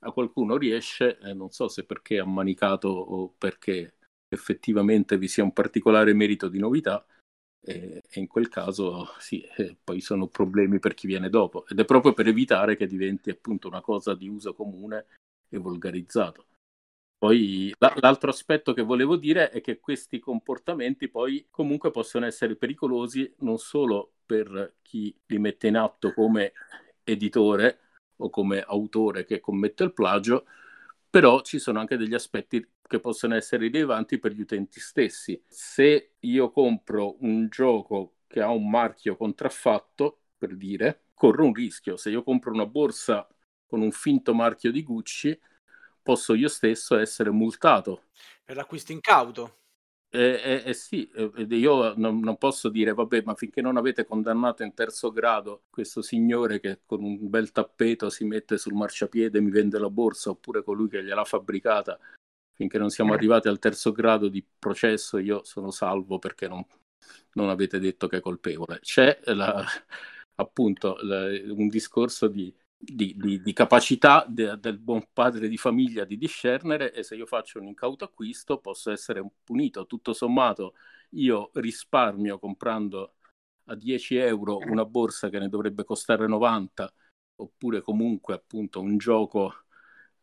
[0.04, 3.96] A qualcuno riesce, eh, non so se perché ha manicato o perché
[4.28, 7.04] effettivamente vi sia un particolare merito di novità,
[7.66, 11.84] e, in quel caso sì, eh, poi sono problemi per chi viene dopo ed è
[11.84, 15.06] proprio per evitare che diventi appunto una cosa di uso comune
[15.48, 16.46] e volgarizzato.
[17.18, 23.34] Poi l'altro aspetto che volevo dire è che questi comportamenti poi comunque possono essere pericolosi
[23.38, 26.52] non solo per chi li mette in atto come
[27.02, 27.80] editore
[28.18, 30.46] o come autore che commette il plagio,
[31.08, 35.40] però ci sono anche degli aspetti che possono essere rilevanti per gli utenti stessi.
[35.46, 41.96] Se io compro un gioco che ha un marchio contraffatto, per dire, corro un rischio.
[41.96, 43.26] Se io compro una borsa
[43.66, 45.38] con un finto marchio di Gucci,
[46.02, 48.04] posso io stesso essere multato.
[48.44, 49.58] Per l'acquisto incauto.
[50.08, 54.06] Eh, eh, eh sì, eh, io non, non, posso dire, vabbè, ma finché non avete
[54.06, 59.38] condannato in terzo grado questo signore che con un bel tappeto si mette sul marciapiede
[59.38, 61.98] e mi vende la borsa, oppure colui che gliel'ha fabbricata,
[62.56, 66.64] finché non siamo arrivati al terzo grado di processo, io sono salvo perché non,
[67.34, 68.80] non avete detto che è colpevole.
[68.80, 69.64] C'è la,
[70.36, 76.04] appunto la, un discorso di di, di, di capacità de, del buon padre di famiglia
[76.04, 79.86] di discernere e se io faccio un incauto acquisto posso essere punito.
[79.86, 80.74] Tutto sommato
[81.10, 83.14] io risparmio comprando
[83.64, 86.92] a 10 euro una borsa che ne dovrebbe costare 90
[87.36, 89.65] oppure comunque appunto un gioco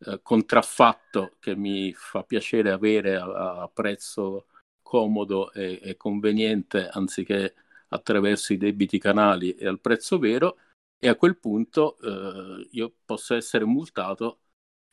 [0.06, 4.46] eh, contraffatto che mi fa piacere avere a, a prezzo
[4.82, 7.54] comodo e, e conveniente anziché
[7.88, 10.56] attraverso i debiti canali e al prezzo vero
[10.98, 14.40] e a quel punto eh, io posso essere multato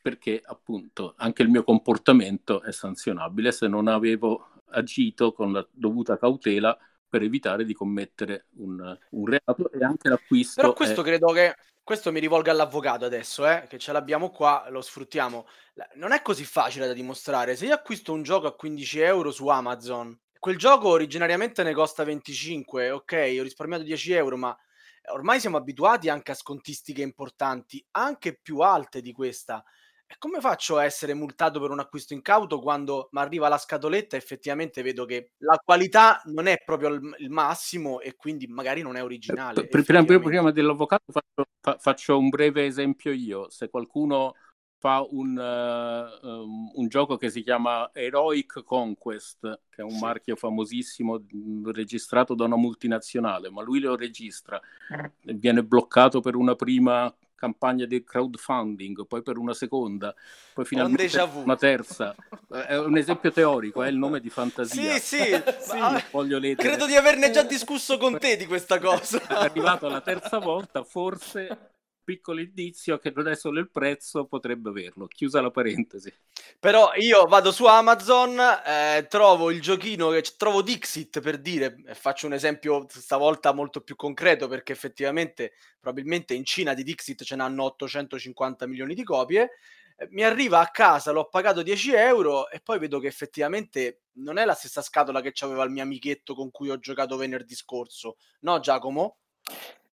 [0.02, 6.18] perché appunto anche il mio comportamento è sanzionabile se non avevo agito con la dovuta
[6.18, 10.62] cautela per evitare di commettere un, un reato e anche l'acquisto.
[10.62, 11.04] Però questo è...
[11.04, 15.48] credo che questo mi rivolga all'avvocato adesso, eh, che ce l'abbiamo qua, lo sfruttiamo.
[15.96, 17.56] Non è così facile da dimostrare.
[17.56, 22.04] Se io acquisto un gioco a 15 euro su Amazon, quel gioco originariamente ne costa
[22.04, 24.58] 25, ok, ho risparmiato 10 euro, ma
[25.12, 29.64] ormai siamo abituati anche a scontistiche importanti, anche più alte di questa.
[30.12, 34.18] E come faccio a essere multato per un acquisto incauto quando mi arriva la scatoletta
[34.18, 38.98] e effettivamente vedo che la qualità non è proprio il, massimo e quindi magari non
[38.98, 39.68] è originale?
[39.68, 43.50] Prima, prima dell'avvocato faccio, faccio un breve esempio io.
[43.50, 44.36] Se qualcuno
[44.80, 50.00] fa un, uh, um, un, gioco che si chiama Heroic Conquest, che è un sì.
[50.00, 51.24] marchio famosissimo
[51.66, 55.36] registrato da una multinazionale, ma lui lo registra, eh.
[55.36, 60.14] viene bloccato per una prima campagna di crowdfunding, poi per una seconda,
[60.54, 62.16] poi finalmente una terza.
[62.48, 65.00] È un esempio teorico, è il nome di fantasia.
[65.00, 65.24] Sì, sì,
[65.60, 66.04] sì.
[66.12, 69.20] Voglio Credo di averne già discusso con te di questa cosa.
[69.26, 71.71] È arrivato la terza volta, forse
[72.04, 75.08] piccolo indizio che non è solo il prezzo, potrebbe averlo.
[75.08, 76.14] Chiusa la parentesi.
[76.60, 82.28] Però io vado su Amazon, eh, trovo il giochino, che trovo Dixit per dire, faccio
[82.28, 87.64] un esempio stavolta molto più concreto perché effettivamente probabilmente in Cina di Dixit ce n'hanno
[87.64, 89.52] 850 milioni di copie.
[89.96, 94.38] Eh, mi arriva a casa, l'ho pagato 10 euro e poi vedo che effettivamente non
[94.38, 98.18] è la stessa scatola che aveva il mio amichetto con cui ho giocato venerdì scorso.
[98.42, 99.18] No, Giacomo?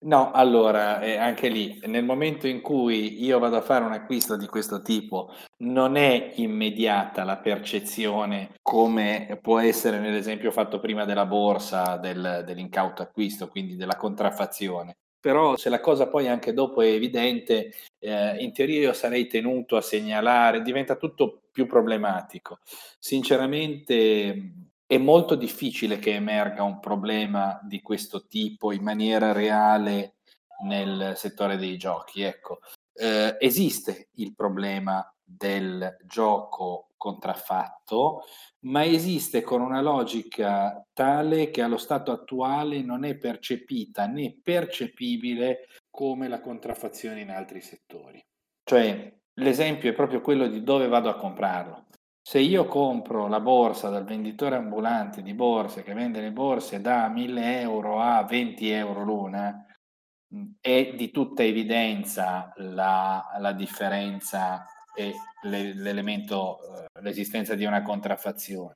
[0.02, 4.37] No, allora, eh, anche lì, nel momento in cui io vado a fare un acquisto
[4.37, 11.26] di questo tipo, non è immediata la percezione come può essere nell'esempio fatto prima della
[11.26, 14.98] borsa, del, dell'incauto acquisto, quindi della contraffazione.
[15.18, 19.76] Però se la cosa poi anche dopo è evidente, eh, in teoria io sarei tenuto
[19.76, 22.61] a segnalare, diventa tutto più problematico.
[23.00, 30.14] Sinceramente è molto difficile che emerga un problema di questo tipo in maniera reale
[30.64, 32.22] nel settore dei giochi.
[32.22, 32.61] Ecco,
[32.94, 38.22] eh, esiste il problema del gioco contraffatto,
[38.61, 45.68] ma esiste con una logica tale che allo stato attuale non è percepita né percepibile
[45.90, 48.24] come la contraffazione in altri settori.
[48.64, 51.88] Cioè, l'esempio è proprio quello di dove vado a comprarlo.
[52.28, 57.08] Se io compro la borsa dal venditore ambulante di borse che vende le borse da
[57.08, 59.64] 1000 euro a 20 euro l'una,
[60.60, 65.14] è di tutta evidenza la, la differenza e
[65.44, 68.74] l'elemento, eh, l'esistenza di una contraffazione.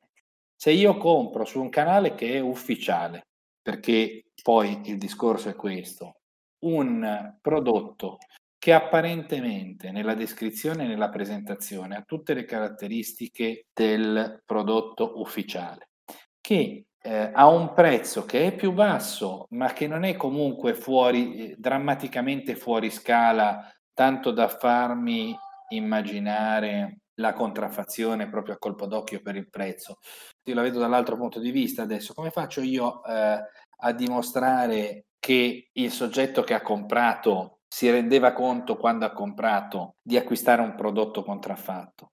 [0.56, 3.26] Se io compro su un canale che è ufficiale,
[3.60, 6.20] perché poi il discorso è questo,
[6.60, 8.16] un prodotto
[8.62, 15.88] che apparentemente nella descrizione e nella presentazione ha tutte le caratteristiche del prodotto ufficiale,
[16.40, 21.34] che eh, ha un prezzo che è più basso, ma che non è comunque fuori,
[21.34, 25.36] eh, drammaticamente fuori scala, tanto da farmi
[25.70, 29.98] immaginare la contraffazione proprio a colpo d'occhio per il prezzo.
[30.44, 32.14] Io la vedo dall'altro punto di vista adesso.
[32.14, 33.40] Come faccio io eh,
[33.78, 40.18] a dimostrare che il soggetto che ha comprato si rendeva conto quando ha comprato di
[40.18, 42.12] acquistare un prodotto contraffatto.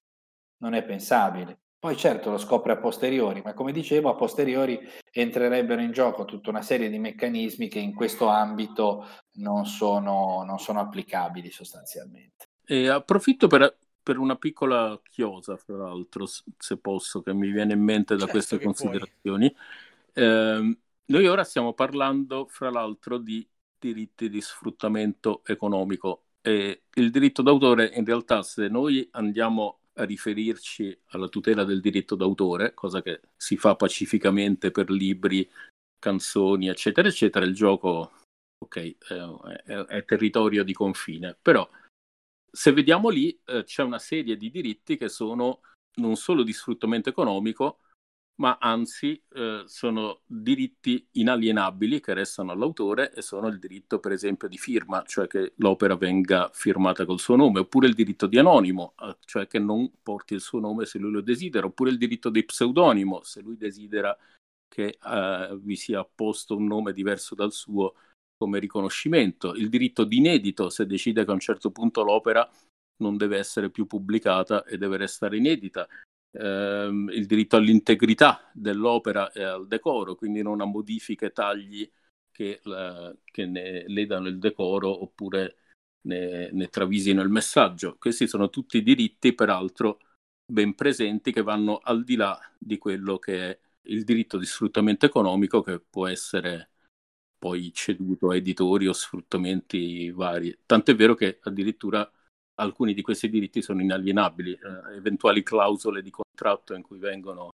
[0.59, 1.59] Non è pensabile.
[1.77, 4.79] Poi certo lo scopre a posteriori, ma come dicevo, a posteriori
[5.11, 10.59] entrerebbero in gioco tutta una serie di meccanismi che in questo ambito non sono, non
[10.59, 12.51] sono applicabili sostanzialmente.
[12.63, 17.83] E approfitto per, per, una piccola chiosa, fra l'altro, se posso, che mi viene in
[17.83, 19.53] mente da certo queste considerazioni.
[20.13, 23.45] Eh, noi ora stiamo parlando, fra l'altro, di
[23.79, 26.25] diritti di sfruttamento economico.
[26.41, 32.15] E il diritto d'autore, in realtà, se noi andiamo a riferirci alla tutela del diritto
[32.15, 35.49] d'autore, cosa che si fa pacificamente per libri,
[35.99, 38.11] canzoni, eccetera, eccetera, il gioco,
[38.57, 39.13] ok, è,
[39.65, 41.37] è, è territorio di confine.
[41.41, 41.67] Però,
[42.51, 45.61] se vediamo lì, eh, c'è una serie di diritti che sono
[45.95, 47.79] non solo di sfruttamento economico,
[48.39, 54.47] ma anzi eh, sono diritti inalienabili che restano all'autore e sono il diritto, per esempio,
[54.47, 58.93] di firma, cioè che l'opera venga firmata col suo nome, oppure il diritto di anonimo,
[59.01, 62.29] eh, cioè che non porti il suo nome se lui lo desidera, oppure il diritto
[62.29, 64.17] di pseudonimo, se lui desidera
[64.69, 67.95] che eh, vi sia apposto un nome diverso dal suo
[68.37, 72.49] come riconoscimento, il diritto di inedito, se decide che a un certo punto l'opera
[73.01, 75.87] non deve essere più pubblicata e deve restare inedita,
[76.31, 81.89] ehm, il diritto all'integrità dell'opera e al decoro, quindi non a modifiche, tagli
[82.31, 85.57] che, la, che ne ledano il decoro oppure
[86.01, 87.97] ne, ne travisino il messaggio.
[87.97, 89.99] Questi sono tutti diritti, peraltro,
[90.45, 95.05] ben presenti che vanno al di là di quello che è il diritto di sfruttamento
[95.05, 96.69] economico che può essere
[97.37, 100.57] poi ceduto a editori o sfruttamenti vari.
[100.65, 102.09] Tant'è vero che addirittura
[102.59, 107.49] alcuni di questi diritti sono inalienabili, eh, eventuali clausole di contratto in cui vengono,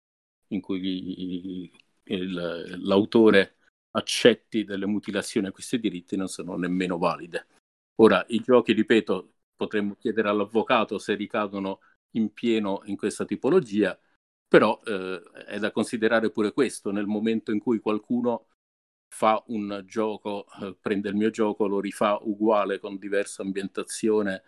[0.50, 1.72] in cui
[2.04, 3.58] il, l'autore
[3.92, 7.48] accetti delle mutilazioni a questi diritti non sono nemmeno valide.
[7.96, 13.98] Ora, i giochi, ripeto, potremmo chiedere all'avvocato se ricadono in pieno in questa tipologia,
[14.48, 18.48] però eh, è da considerare pure questo, nel momento in cui qualcuno
[19.14, 24.44] fa un gioco, eh, prende il mio gioco, lo rifà uguale con diversa ambientazione,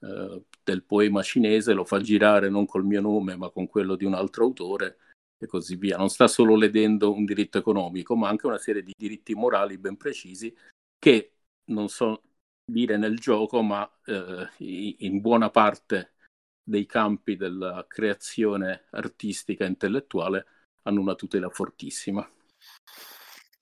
[0.00, 4.04] eh, del poema cinese, lo fa girare non col mio nome ma con quello di
[4.04, 4.98] un altro autore
[5.38, 5.96] e così via.
[5.96, 9.96] Non sta solo ledendo un diritto economico, ma anche una serie di diritti morali ben
[9.96, 10.54] precisi
[10.98, 11.32] che
[11.66, 12.22] non so
[12.64, 16.14] dire nel gioco, ma eh, in buona parte
[16.62, 20.46] dei campi della creazione artistica e intellettuale
[20.82, 22.28] hanno una tutela fortissima.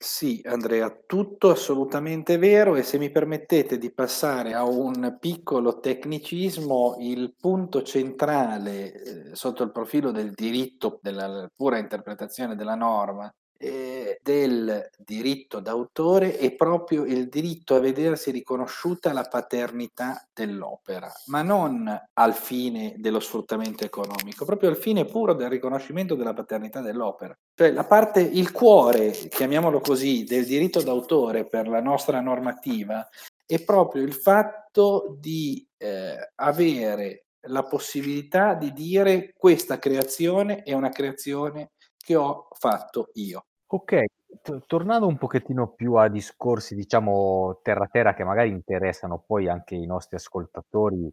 [0.07, 6.97] Sì, Andrea, tutto assolutamente vero e se mi permettete di passare a un piccolo tecnicismo,
[6.99, 13.33] il punto centrale eh, sotto il profilo del diritto, della pura interpretazione della norma,
[13.65, 21.41] eh, del diritto d'autore è proprio il diritto a vedersi riconosciuta la paternità dell'opera, ma
[21.41, 27.35] non al fine dello sfruttamento economico, proprio al fine puro del riconoscimento della paternità dell'opera.
[27.55, 33.07] Cioè la parte, il cuore, chiamiamolo così, del diritto d'autore per la nostra normativa
[33.47, 40.89] è proprio il fatto di eh, avere la possibilità di dire questa creazione è una
[40.89, 43.45] creazione che ho fatto io.
[43.67, 44.03] Ok,
[44.41, 49.85] t- tornando un pochettino più a discorsi, diciamo, terra-terra che magari interessano poi anche i
[49.85, 51.11] nostri ascoltatori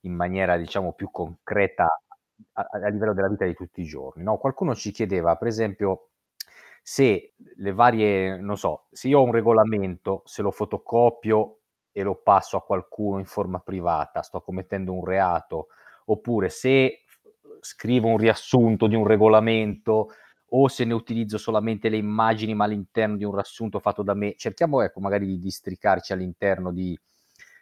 [0.00, 1.86] in maniera, diciamo, più concreta
[2.52, 4.36] a, a livello della vita di tutti i giorni, no?
[4.36, 6.10] Qualcuno ci chiedeva, per esempio,
[6.82, 12.16] se le varie, non so, se io ho un regolamento, se lo fotocopio e lo
[12.16, 15.68] passo a qualcuno in forma privata, sto commettendo un reato,
[16.06, 17.04] oppure se
[17.60, 20.08] scrivo un riassunto di un regolamento
[20.56, 24.34] o se ne utilizzo solamente le immagini ma all'interno di un riassunto fatto da me.
[24.36, 26.98] Cerchiamo ecco, magari di districarci all'interno di,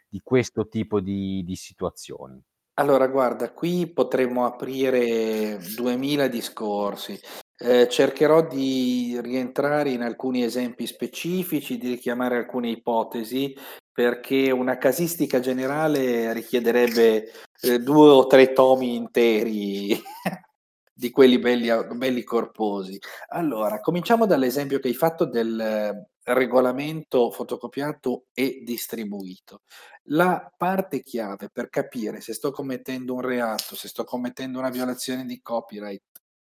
[0.07, 2.41] di questo tipo di, di situazioni.
[2.75, 7.19] Allora, guarda, qui potremmo aprire 2000 discorsi.
[7.55, 13.55] Eh, cercherò di rientrare in alcuni esempi specifici, di richiamare alcune ipotesi,
[13.91, 17.31] perché una casistica generale richiederebbe
[17.61, 20.01] eh, due o tre tomi interi
[20.93, 22.99] di quelli belli, belli corposi.
[23.29, 29.61] Allora, cominciamo dall'esempio che hai fatto del eh, regolamento fotocopiato e distribuito.
[30.07, 35.25] La parte chiave per capire se sto commettendo un reato, se sto commettendo una violazione
[35.25, 36.03] di copyright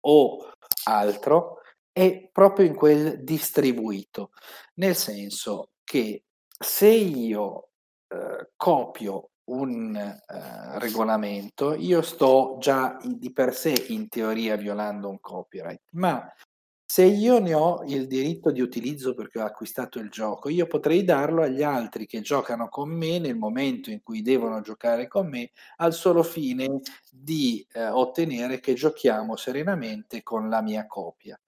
[0.01, 0.53] o
[0.85, 1.59] altro,
[1.93, 4.31] è proprio in quel distribuito,
[4.75, 6.25] nel senso che
[6.59, 7.71] se io
[8.09, 15.21] eh, copio un eh, regolamento, io sto già di per sé in teoria violando un
[15.21, 16.33] copyright, ma
[16.91, 21.05] se io ne ho il diritto di utilizzo perché ho acquistato il gioco, io potrei
[21.05, 25.53] darlo agli altri che giocano con me nel momento in cui devono giocare con me,
[25.77, 31.41] al solo fine di eh, ottenere che giochiamo serenamente con la mia copia.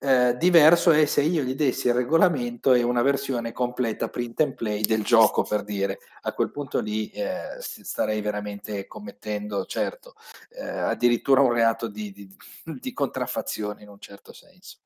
[0.00, 4.54] Eh, diverso è se io gli dessi il regolamento e una versione completa print and
[4.54, 5.98] play del gioco, per dire.
[6.22, 10.14] A quel punto lì eh, starei veramente commettendo, certo,
[10.50, 12.28] eh, addirittura un reato di, di,
[12.62, 14.78] di, contraffazione in un certo senso.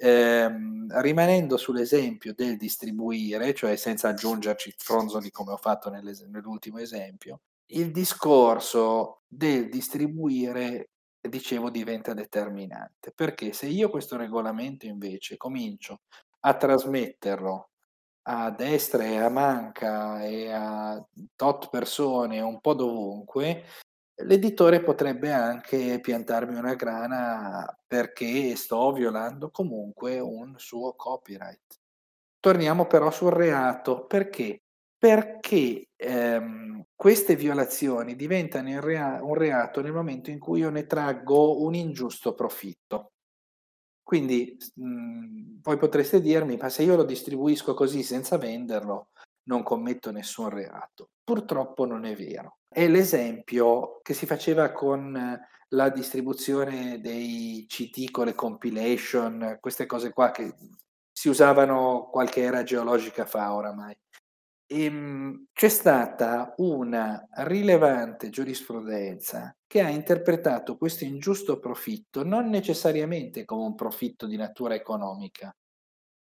[0.00, 7.90] Ehm, rimanendo sull'esempio del distribuire, cioè senza aggiungerci fronzoli come ho fatto nell'ultimo esempio, il
[7.90, 10.90] discorso del distribuire
[11.20, 16.02] dicevo diventa determinante, perché se io questo regolamento invece comincio
[16.40, 17.70] a trasmetterlo
[18.30, 21.02] a destra e a manca e a
[21.36, 23.64] tot persone un po' dovunque,
[24.24, 31.80] l'editore potrebbe anche piantarmi una grana perché sto violando comunque un suo copyright.
[32.40, 34.62] Torniamo però sul reato, perché?
[35.02, 41.62] Perché, ehm, queste violazioni diventano rea un reato nel momento in cui io ne traggo
[41.62, 43.12] un ingiusto profitto.
[44.02, 49.08] Quindi, mhmm, voi potreste dirmi: "Ma se io lo distribuisco così senza venderlo,
[49.44, 51.10] non commetto nessun reato".
[51.24, 52.58] Purtroppo non è vero.
[52.68, 55.40] È l'esempio che si faceva con
[55.70, 60.54] la distribuzione dei CD con le compilation, queste cose qua che
[61.12, 63.96] si usavano qualche era geologica fa oramai.
[64.70, 73.62] Ehm, c'è stata una rilevante giurisprudenza che ha interpretato questo ingiusto profitto non necessariamente come
[73.64, 75.54] un profitto di natura economica,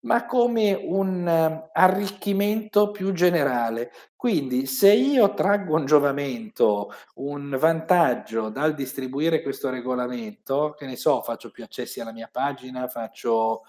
[0.02, 1.28] ma come un
[1.74, 3.92] arricchimento più generale.
[4.16, 11.22] Quindi se io traggo un giovamento, un vantaggio dal distribuire questo regolamento, che ne so,
[11.22, 13.64] faccio più accessi alla mia pagina, faccio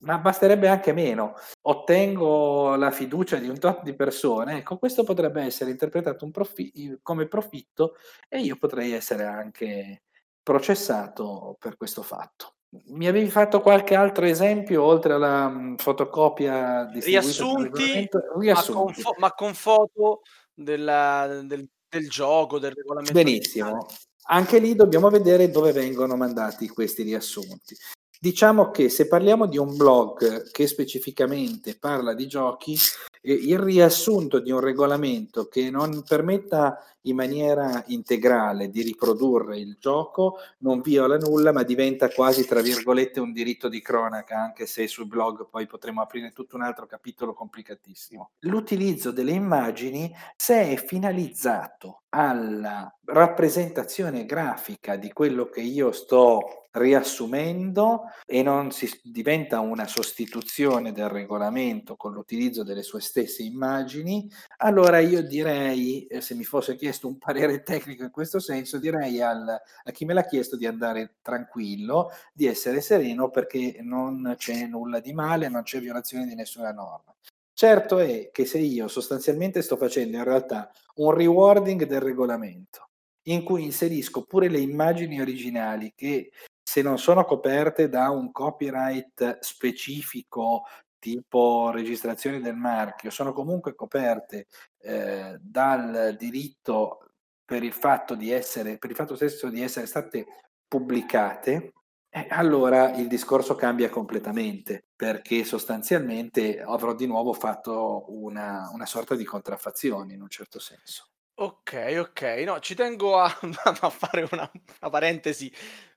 [0.00, 1.34] ma basterebbe anche meno.
[1.62, 6.98] Ottengo la fiducia di un tot di persone, ecco, questo potrebbe essere interpretato un profi-
[7.02, 7.96] come profitto
[8.28, 10.02] e io potrei essere anche
[10.42, 12.54] processato per questo fatto.
[12.86, 18.46] Mi avevi fatto qualche altro esempio oltre alla mh, fotocopia riassunti, riassunti.
[18.46, 20.20] Ma, con fo- ma con foto
[20.54, 23.12] della, del, del, gioco, del regolamento.
[23.12, 23.86] Benissimo.
[24.28, 27.74] Anche lì dobbiamo vedere dove vengono mandati questi riassunti.
[28.22, 32.76] Diciamo che se parliamo di un blog che specificamente parla di giochi,
[33.22, 39.76] eh, il riassunto di un regolamento che non permetta in maniera integrale di riprodurre il
[39.78, 44.86] gioco, non viola nulla, ma diventa quasi, tra virgolette, un diritto di cronaca, anche se
[44.86, 48.30] sul blog poi potremo aprire tutto un altro capitolo complicatissimo.
[48.40, 58.02] L'utilizzo delle immagini, se è finalizzato alla rappresentazione grafica di quello che io sto riassumendo
[58.26, 65.00] e non si diventa una sostituzione del regolamento con l'utilizzo delle sue stesse immagini, allora
[65.00, 69.48] io direi, eh, se mi fosse chiesto un parere tecnico in questo senso, direi al,
[69.48, 75.00] a chi me l'ha chiesto di andare tranquillo, di essere sereno perché non c'è nulla
[75.00, 77.14] di male, non c'è violazione di nessuna norma.
[77.52, 82.88] Certo è che se io sostanzialmente sto facendo in realtà un rewarding del regolamento,
[83.24, 86.30] in cui inserisco pure le immagini originali che
[86.62, 90.62] se non sono coperte da un copyright specifico
[91.00, 94.46] tipo registrazione del marchio, sono comunque coperte
[94.82, 97.10] eh, dal diritto
[97.44, 100.26] per il fatto di essere, per il fatto stesso di essere state
[100.68, 101.72] pubblicate,
[102.08, 109.16] eh, allora il discorso cambia completamente, perché sostanzialmente avrò di nuovo fatto una, una sorta
[109.16, 111.08] di contraffazione in un certo senso.
[111.34, 113.26] Ok, ok, no, ci tengo a,
[113.80, 115.52] a fare una, una parentesi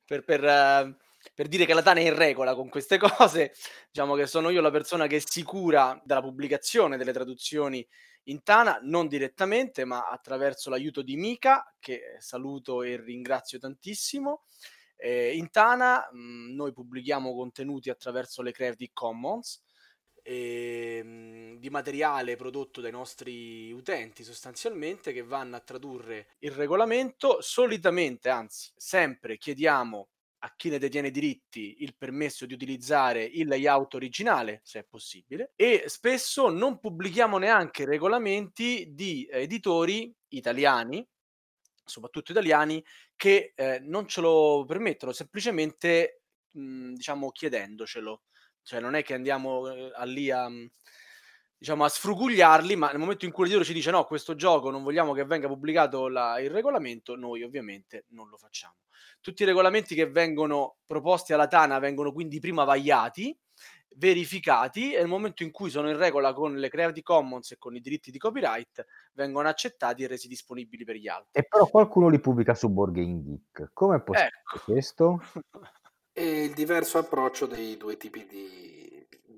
[0.06, 0.96] per, per, uh,
[1.34, 3.54] per, dire che la Tana è in regola con queste cose,
[3.92, 7.86] diciamo che sono io la persona che si cura della pubblicazione delle traduzioni
[8.28, 14.44] in Tana, non direttamente, ma attraverso l'aiuto di Mika, che saluto e ringrazio tantissimo.
[14.96, 19.62] Eh, in Tana mh, mhmm, noi pubblichiamo contenuti attraverso le Creative Commons,
[20.26, 27.42] eh, di materiale prodotto dai nostri utenti sostanzialmente che vanno a tradurre il regolamento.
[27.42, 30.08] Solitamente, anzi, sempre chiediamo
[30.46, 34.84] a chi ne detiene i diritti il permesso di utilizzare il layout originale, se è
[34.84, 41.06] possibile, e spesso non pubblichiamo neanche regolamenti di editori italiani,
[41.86, 42.84] soprattutto italiani,
[43.16, 48.24] che eh, non ce lo permettono semplicemente, mh, diciamo, chiedendocelo.
[48.62, 50.68] Cioè non è che andiamo eh, lì a, mhmm,
[51.64, 54.84] diciamo, a sfrugugliarli, ma nel momento in cui l'editore ci dice no, questo gioco non
[54.84, 58.76] vogliamo che venga pubblicato la, il regolamento, noi ovviamente non lo facciamo.
[59.22, 63.34] Tutti i regolamenti che vengono proposti alla Tana vengono quindi prima vagliati,
[63.96, 67.78] verificati e nel momento in cui sono in regola con le Creative Commons e con
[67.78, 68.84] i diritti di copyright
[69.14, 71.40] vengono accettati e resi disponibili per gli altri.
[71.40, 73.70] E però qualcuno li pubblica su Board Game Geek.
[73.72, 74.64] Come è possibile ecco.
[74.66, 75.22] questo?
[76.16, 78.73] E il diverso approccio dei due tipi di,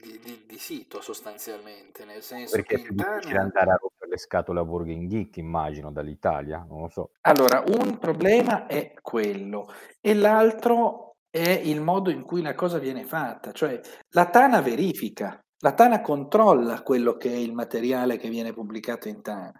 [0.06, 4.18] di, di, di sito sostanzialmente, nel senso Perché che più difficile andare a rompere le
[4.18, 7.12] scatole a Burger Geek, immagino, dall'Italia, non lo so.
[7.22, 13.03] Allora, un problema è quello e l'altro è il modo in cui la cosa viene
[13.03, 13.80] fatta, cioè
[14.10, 19.22] la Tana verifica, la Tana controlla quello che è il materiale che viene pubblicato in
[19.22, 19.60] Tana.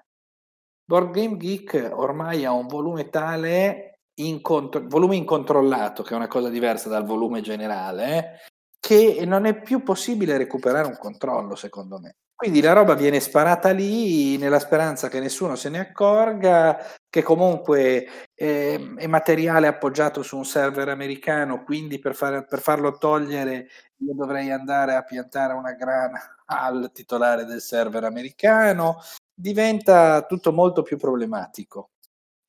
[0.87, 6.49] Board Game Geek ormai ha un volume tale incontro- volume incontrollato, che è una cosa
[6.49, 8.53] diversa dal volume generale, eh,
[8.86, 12.17] che non è più possibile recuperare un controllo, secondo me.
[12.36, 16.77] Quindi la roba viene sparata lì nella speranza che nessuno se ne accorga,
[17.09, 22.99] che comunque eh, è materiale appoggiato su un server americano, quindi per, far, per farlo
[22.99, 28.99] togliere io dovrei andare a piantare una grana al titolare del server americano.
[29.33, 31.89] Diventa tutto molto più problematico.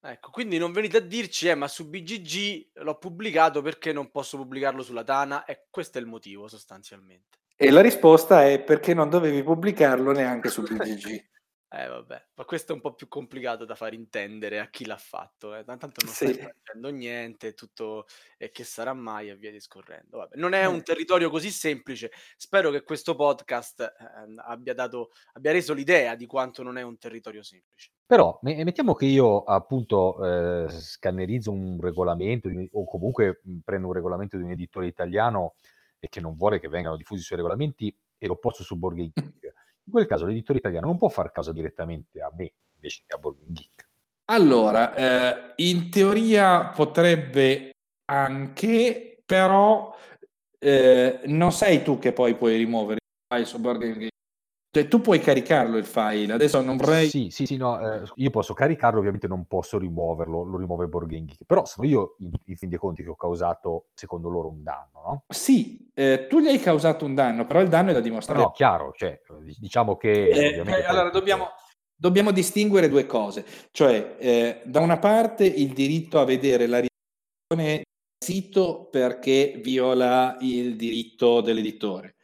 [0.08, 4.36] Ecco, quindi non venite a dirci, eh, ma su BGG l'ho pubblicato perché non posso
[4.36, 7.38] pubblicarlo sulla Tana e questo è il motivo sostanzialmente.
[7.56, 11.24] E la risposta è perché non dovevi pubblicarlo neanche su BGG.
[11.68, 14.96] Eh vabbè, ma questo è un po' più complicato da far intendere a chi l'ha
[14.96, 15.64] fatto, eh.
[15.64, 16.32] tanto non Sì.
[16.32, 18.06] stai facendo niente, tutto
[18.38, 20.18] e che sarà mai e via discorrendo.
[20.18, 22.12] Vabbè, non è un territorio così semplice.
[22.36, 26.98] Spero che questo podcast eh, abbia dato, abbia reso l'idea di quanto non è un
[26.98, 27.90] territorio semplice.
[28.06, 34.44] Però mettiamo che io appunto eh, scannerizzo un regolamento o comunque prendo un regolamento di
[34.44, 35.56] un editore italiano
[35.98, 39.10] e che non vuole che vengano diffusi i suoi regolamenti e lo posto su Game
[39.12, 39.54] Geek.
[39.86, 43.18] In quel caso l'editore italiano non può far caso direttamente a me invece che a
[43.18, 43.88] Board Geek.
[44.26, 47.70] Allora, eh, in teoria potrebbe
[48.06, 49.96] anche, però
[50.58, 53.00] eh, non sei tu che poi puoi rimuovere
[53.32, 54.08] file su Board.
[54.76, 57.08] Cioè, tu puoi caricarlo il file, adesso non vorrei...
[57.08, 61.44] Sì, sì, sì, no, eh, io posso caricarlo, ovviamente non posso rimuoverlo, lo rimuove Geek,
[61.46, 64.90] però sono io, in, in fin dei conti, che ho causato, secondo loro, un danno,
[64.92, 65.24] no?
[65.28, 68.38] Sì, eh, tu gli hai causato un danno, però il danno è da dimostrare.
[68.38, 69.18] No, chiaro, cioè,
[69.58, 70.28] diciamo che...
[70.28, 71.46] Eh, eh allora, dobbiamo,
[71.94, 77.76] dobbiamo, distinguere due cose, cioè, eh, da una parte il diritto a vedere la reazione
[77.76, 77.84] del
[78.22, 82.15] sito perché viola il diritto dell'editore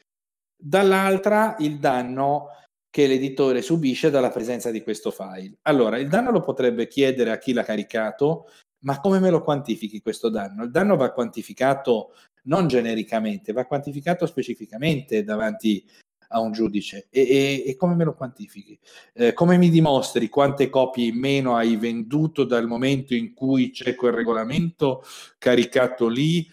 [0.63, 2.49] dall'altra il danno
[2.89, 5.57] che l'editore subisce dalla presenza di questo file.
[5.63, 8.51] Allora, il danno lo potrebbe chiedere a chi l'ha caricato,
[8.81, 10.65] ma come me lo quantifichi questo danno?
[10.65, 15.85] Il danno va quantificato non genericamente, va quantificato specificamente davanti
[16.29, 17.07] a un giudice.
[17.11, 18.79] E, e, e come me lo quantifichi?
[19.15, 23.95] Eh, come mi dimostri quante copie in meno hai venduto dal momento in cui c'è
[23.95, 25.03] quel regolamento
[25.39, 26.47] caricato lì?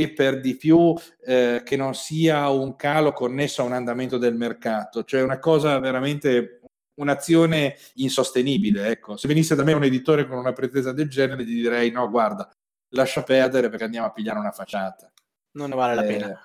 [0.00, 0.94] E per di più
[1.24, 5.76] eh, che non sia un calo connesso a un andamento del mercato, cioè una cosa
[5.80, 6.60] veramente
[6.94, 8.90] un'azione insostenibile.
[8.90, 9.16] Ecco.
[9.16, 12.48] Se venisse da me un editore con una pretesa del genere, gli direi: no, guarda,
[12.90, 15.10] lascia perdere perché andiamo a pigliare una facciata.
[15.52, 16.40] Non ne vale la eh, pena.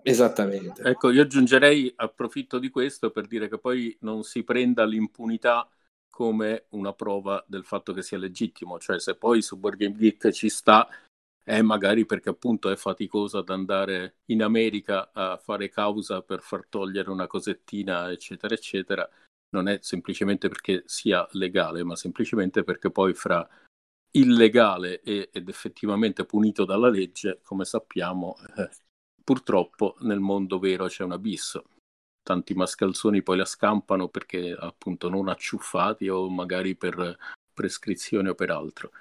[0.00, 0.82] Esattamente.
[0.82, 5.68] Ecco, io aggiungerei, approfitto di questo per dire che poi non si prenda l'impunità
[6.08, 10.30] come una prova del fatto che sia legittimo, cioè se poi su Board Game Geek
[10.30, 10.86] ci sta
[11.44, 16.66] è magari perché appunto è faticoso ad andare in America a fare causa per far
[16.68, 19.08] togliere una cosettina, eccetera, eccetera.
[19.50, 23.46] Non è semplicemente perché sia legale, ma semplicemente perché poi fra
[24.12, 28.70] illegale ed effettivamente punito dalla legge, come sappiamo, eh,
[29.22, 31.64] purtroppo nel mondo vero c'è un abisso.
[32.22, 37.16] Tanti mascalzoni poi la scampano perché appunto non acciuffati o magari per
[37.52, 38.92] prescrizione o per altro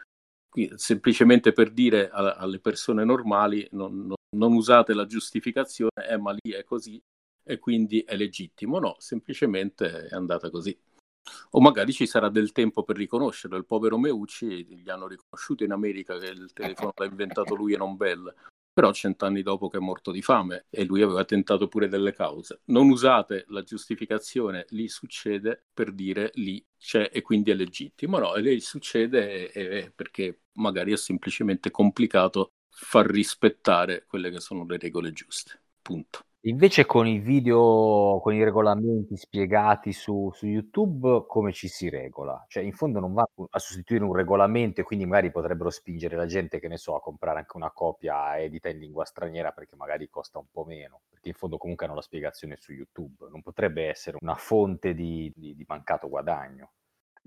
[0.76, 6.32] semplicemente per dire a, alle persone normali non, non, non, usate la giustificazione, eh, ma
[6.32, 7.02] lì è così
[7.44, 8.80] e quindi è legittimo.
[8.80, 10.78] No, semplicemente è andata così.
[11.52, 13.58] O magari ci sarà del tempo per riconoscerlo.
[13.58, 17.78] Il povero Meucci gli hanno riconosciuto in America che il telefono l'ha inventato lui e
[17.78, 18.34] non Bell
[18.74, 22.62] però cent'anni dopo che è morto di fame e lui aveva tentato pure delle cause.
[22.66, 28.36] Non usate la giustificazione lì succede per dire lì c'è e quindi è legittimo, no,
[28.36, 34.78] lì succede e, e perché magari è semplicemente complicato far rispettare quelle che sono le
[34.78, 35.62] regole giuste.
[35.82, 36.26] Punto.
[36.46, 42.44] Invece con i video, con i regolamenti spiegati su, su YouTube, come ci si regola?
[42.48, 46.26] Cioè, in fondo non va a sostituire un regolamento e quindi magari potrebbero spingere la
[46.26, 50.10] gente, che ne so, a comprare anche una copia edita in lingua straniera perché magari
[50.10, 53.28] costa un po' meno, perché in fondo comunque hanno la spiegazione su YouTube.
[53.30, 56.72] Non potrebbe essere una fonte di, di, di mancato guadagno.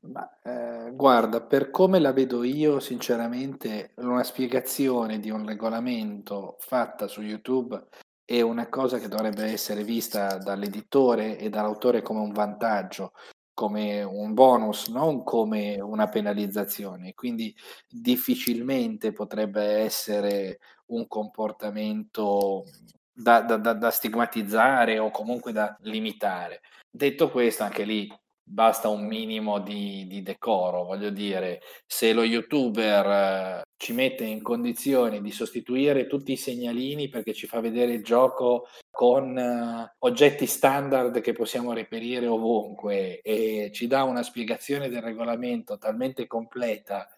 [0.07, 7.07] Ma, eh, guarda, per come la vedo io, sinceramente, una spiegazione di un regolamento fatta
[7.07, 7.81] su YouTube
[8.25, 13.12] è una cosa che dovrebbe essere vista dall'editore e dall'autore come un vantaggio,
[13.53, 17.14] come un bonus, non come una penalizzazione.
[17.14, 17.55] Quindi
[17.89, 22.64] difficilmente potrebbe essere un comportamento
[23.12, 26.61] da, da, da, da stigmatizzare o comunque da limitare.
[26.91, 28.11] Detto questo, anche lì
[28.47, 34.42] basta un minimo di, di, decoro, voglio dire, se lo youtuber eh, ci mette in
[34.42, 40.47] condizioni di sostituire tutti i segnalini perché ci fa vedere il gioco con eh, oggetti
[40.47, 47.09] standard che possiamo reperire ovunque e ci dà una spiegazione del regolamento talmente completa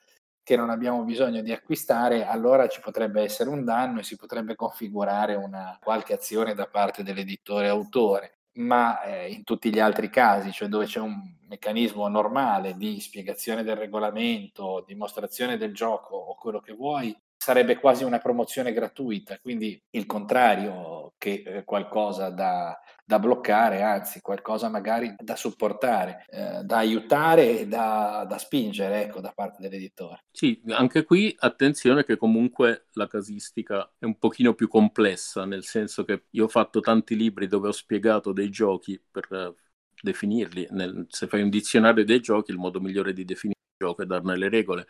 [0.43, 4.55] che non abbiamo bisogno di acquistare, allora ci potrebbe essere un danno e si potrebbe
[4.55, 10.53] configurare una qualche azione da parte dell'editore autore ma eh, in tutti gli altri casi,
[10.53, 16.61] cioè dove c'è un meccanismo normale di spiegazione del regolamento, dimostrazione del gioco o quello
[16.61, 20.96] che vuoi, sarebbe quasi una promozione gratuita, quindi il contrario
[21.27, 27.67] che eh, qualcosa da, da, bloccare, anzi qualcosa magari da supportare, eh, da aiutare e
[27.67, 30.27] da, da spingere ecco, da parte dell'editore.
[30.31, 36.05] Sì, anche qui attenzione che comunque la casistica è un pochino più complessa, nel senso
[36.05, 39.55] che io ho fatto tanti libri dove ho spiegato dei giochi per uh,
[40.01, 44.03] definirli, nel, se fai un dizionario dei giochi il modo migliore di definire il gioco
[44.03, 44.87] è darne le regole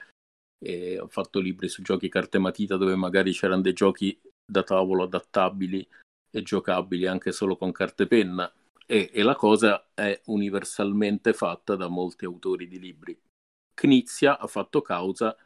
[0.59, 5.05] e ho fatto libri su giochi carte matita dove magari c'erano dei giochi da tavolo
[5.05, 5.87] adattabili
[6.43, 8.53] giocabili anche solo con carte penna
[8.87, 13.19] e, e la cosa è universalmente fatta da molti autori di libri.
[13.75, 15.37] Knizia ha fatto causa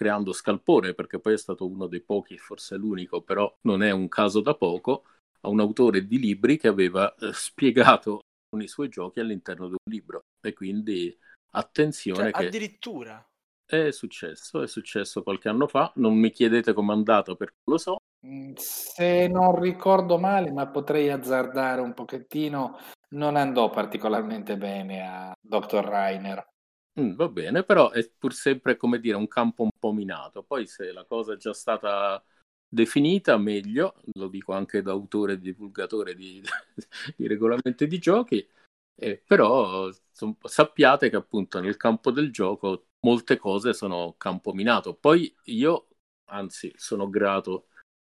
[0.00, 4.08] creando Scalpore, perché poi è stato uno dei pochi, forse l'unico, però non è un
[4.08, 5.04] caso da poco,
[5.42, 8.20] a un autore di libri che aveva eh, spiegato
[8.58, 10.22] i suoi giochi all'interno di un libro.
[10.40, 11.14] E quindi
[11.52, 12.46] attenzione cioè.
[12.46, 13.22] Addirittura?
[13.62, 17.98] È successo, è successo qualche anno fa, non mi chiedete com'è andato perché lo so.
[18.26, 22.76] Mm, se non ricordo male, ma potrei azzardare un pochettino,
[23.10, 25.84] non andò particolarmente bene a Dr.
[25.84, 26.46] Rainer.
[27.00, 30.42] Mm, va bene, però è pur sempre come dire un campo un po' minato.
[30.42, 32.22] Poi se la cosa è già stata
[32.68, 36.42] definita, meglio, lo dico anche da autore e divulgatore di,
[37.16, 38.46] di regolamenti di giochi,
[38.96, 39.88] eh, però
[40.44, 44.94] sappiate che appunto nel campo del gioco molte cose sono campo minato.
[44.94, 45.88] Poi io,
[46.26, 47.68] anzi, sono grato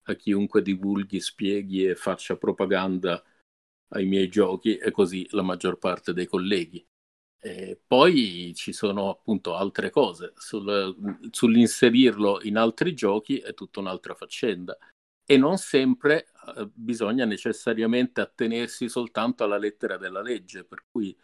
[0.09, 3.23] a chiunque divulghi, spieghi e faccia propaganda
[3.91, 6.85] ai miei giochi e così la maggior parte dei colleghi.
[7.39, 14.15] E poi ci sono appunto altre cose, Sul, sull'inserirlo in altri giochi è tutta un'altra
[14.15, 14.77] faccenda
[15.29, 21.17] e non sempre eh, bisogna necessariamente attenersi soltanto alla lettera della legge, per cui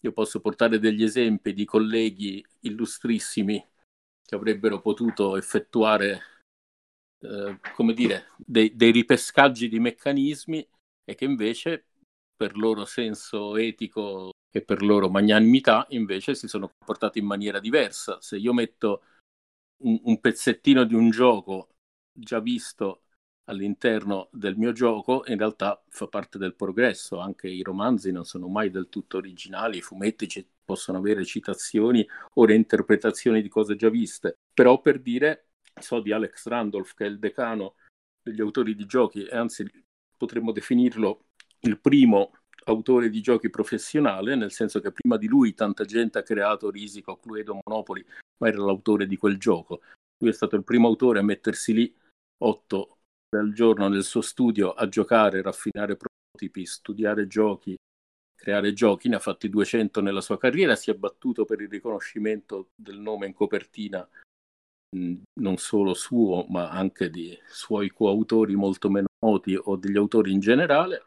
[0.00, 3.62] io posso portare degli esempi di colleghi illustrissimi
[4.22, 6.20] che avrebbero potuto effettuare,
[7.24, 10.68] eh, come dire, dei, dei ripescaggi di meccanismi
[11.04, 11.86] e che invece
[12.36, 18.20] per loro senso etico e per loro magnanimità invece si sono comportati in maniera diversa.
[18.20, 19.02] Se io metto
[19.84, 21.68] un, un pezzettino di un gioco
[22.12, 23.04] già visto
[23.44, 27.18] all'interno del mio gioco, in realtà fa parte del progresso.
[27.18, 32.06] Anche i romanzi non sono mai del tutto originali, i fumetti ci possono avere citazioni
[32.34, 34.38] o reinterpretazioni di cose già viste.
[34.52, 35.48] Però per dire,
[35.80, 37.76] so di Alex Randolph, che è il decano
[38.22, 39.64] degli autori di giochi, e anzi
[40.16, 41.26] potremmo definirlo
[41.60, 42.32] il primo
[42.66, 47.18] autore di giochi professionale, nel senso che prima di lui tanta gente ha creato Risico,
[47.18, 48.04] Cluedo, Monopoli,
[48.38, 49.82] ma era l'autore di quel gioco.
[50.18, 51.94] Lui è stato il primo autore a mettersi lì
[52.42, 52.98] otto
[53.36, 57.76] al giorno nel suo studio a giocare, raffinare prototipi, studiare giochi,
[58.34, 62.70] creare giochi, ne ha fatti 200 nella sua carriera, si è battuto per il riconoscimento
[62.74, 64.08] del nome in copertina
[65.40, 70.40] non solo suo, ma anche di suoi coautori molto meno noti o degli autori in
[70.40, 71.04] generale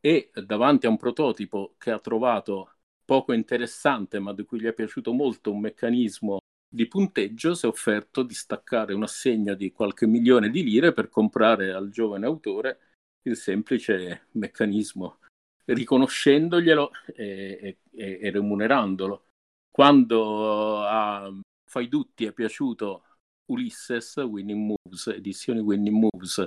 [0.00, 2.72] e davanti a un prototipo che ha trovato
[3.04, 7.68] poco interessante ma di cui gli è piaciuto molto un meccanismo di punteggio si è
[7.68, 12.78] offerto di staccare un assegno di qualche milione di lire per comprare al giovane autore
[13.22, 15.18] il semplice meccanismo
[15.64, 19.26] riconoscendoglielo e, e, e remunerandolo.
[19.70, 21.32] Quando a
[21.64, 23.04] Faidutti è piaciuto
[23.52, 26.38] Ulysses Winning Moves, edizioni Winning Moves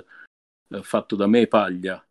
[0.68, 2.04] eh, fatto da me e Paglia.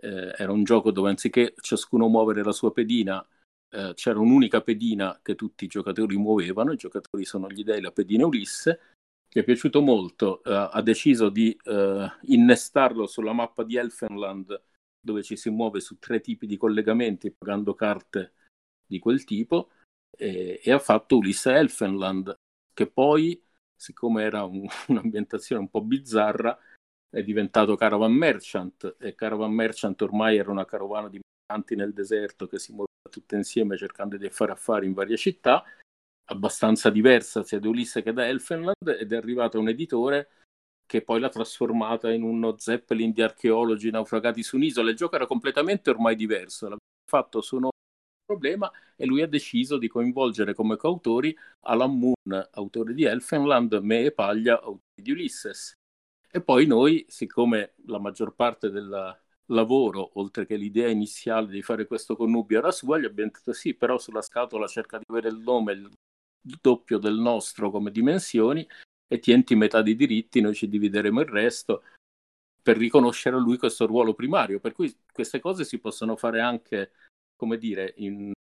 [0.00, 3.26] Eh, era un gioco dove anziché ciascuno muovere la sua pedina,
[3.70, 7.92] eh, c'era un'unica pedina che tutti i giocatori muovevano, i giocatori sono gli dei, la
[7.92, 8.80] pedina Ulisse,
[9.28, 14.62] che è piaciuto molto, eh, ha deciso di eh, innestarlo sulla mappa di Elfenland,
[15.00, 18.32] dove ci si muove su tre tipi di collegamenti pagando carte
[18.86, 19.70] di quel tipo,
[20.16, 22.36] e, e ha fatto Ulisse Elfenland,
[22.72, 23.40] che poi,
[23.84, 26.58] siccome era un, un'ambientazione un po' bizzarra,
[27.10, 32.46] è diventato Caravan Merchant e Caravan Merchant ormai era una carovana di migranti nel deserto
[32.46, 35.62] che si muoveva tutte insieme cercando di fare affari in varie città,
[36.26, 40.30] abbastanza diversa sia da Ulisse che da Elfenland ed è arrivato un editore
[40.86, 44.90] che poi l'ha trasformata in uno Zeppelin di archeologi naufragati su un'isola.
[44.90, 47.58] Il gioco era completamente ormai diverso, l'aveva fatto su
[48.24, 54.04] problema e lui ha deciso di coinvolgere come coautori Alan Moon, autore di Elfenland, me
[54.04, 55.74] e Paglia, autori di Ulysses.
[56.30, 61.86] E poi noi, siccome la maggior parte del lavoro, oltre che l'idea iniziale di fare
[61.86, 65.38] questo connubio era sua, gli abbiamo detto sì, però sulla scatola cerca di avere il
[65.38, 68.66] nome il doppio del nostro come dimensioni
[69.06, 71.82] e tienti metà dei diritti, noi ci divideremo il resto
[72.64, 74.58] per riconoscere a lui questo ruolo primario.
[74.58, 76.92] Per cui queste cose si possono fare anche,
[77.36, 78.32] come dire, in,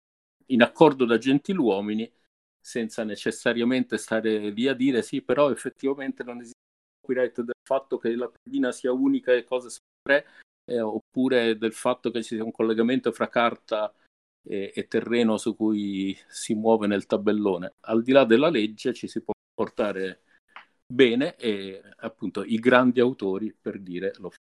[0.48, 2.12] in accordo da gentiluomini,
[2.60, 6.62] senza necessariamente stare lì a dire sì, però effettivamente non esiste
[7.02, 10.26] copyright del fatto che la pedina sia unica e cose sono tre,
[10.66, 13.94] eh, oppure del fatto che ci sia un collegamento fra carta
[14.48, 17.74] e, e, terreno su cui si muove nel tabellone.
[17.82, 20.22] Al di là della legge ci si può portare
[20.86, 24.43] bene e appunto i grandi autori, per dire, lo fanno.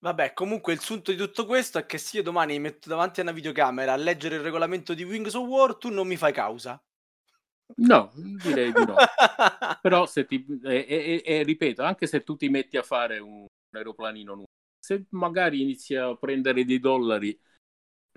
[0.00, 3.18] Vabbè, comunque il sunto di tutto questo è che se io domani mi metto davanti
[3.18, 6.32] a una videocamera a leggere il regolamento di Wings of War, tu non mi fai
[6.32, 6.80] causa.
[7.76, 8.94] No, direi di no.
[9.82, 13.44] Però se ti, e, e, e, ripeto, anche se tu ti metti a fare un,
[13.72, 17.38] aeroplanino nuovo, se magari inizi a prendere dei dollari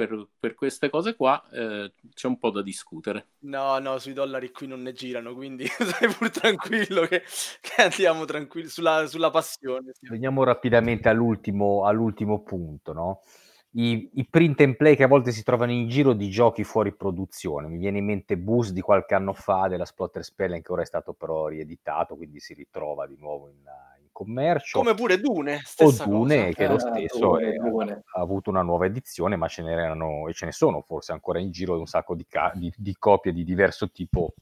[0.08, 3.28] per, per queste cose qua, eh, c'è un po' da discutere.
[3.39, 7.24] No, no, sui dollari qui non ne girano, quindi stai pur tranquillo che,
[7.62, 9.91] che andiamo tranquilli sulla, sulla passione.
[10.02, 13.22] Veniamo rapidamente all'ultimo, all'ultimo punto, no?
[13.74, 16.93] i, i, print and play che a volte si trovano in giro di giochi fuori
[16.93, 17.68] produzione.
[17.68, 20.86] Mi viene in mente Bus di qualche anno fa della Splotter Spelling che ora è
[20.86, 24.80] stato però rieditato, quindi si ritrova di nuovo in, in commercio.
[24.80, 26.53] Come pure Dune, o Dune cosa.
[26.53, 27.91] che eh, lo stesso Dune, è, Dune.
[27.91, 31.39] Ha, ha, avuto una nuova edizione, ma ce n'erano e ce ne sono forse ancora
[31.39, 34.34] in giro un sacco di, ca- di, di copie di diverso tipo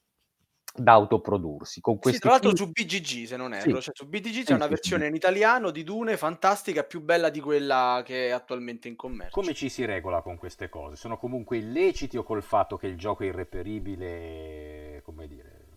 [0.76, 1.82] da autoprodursi.
[1.82, 3.82] Con sì, tra l'altro su BGG, se non erro, sì.
[3.82, 8.02] cioè, su BGG c'è una versione in italiano di Dune fantastica, più bella di quella
[8.06, 9.40] che è attualmente in commercio.
[9.40, 10.96] Come ci si regola con queste cose?
[10.96, 15.68] Sono comunque illeciti o col fatto che il gioco è irreperibile, come dire?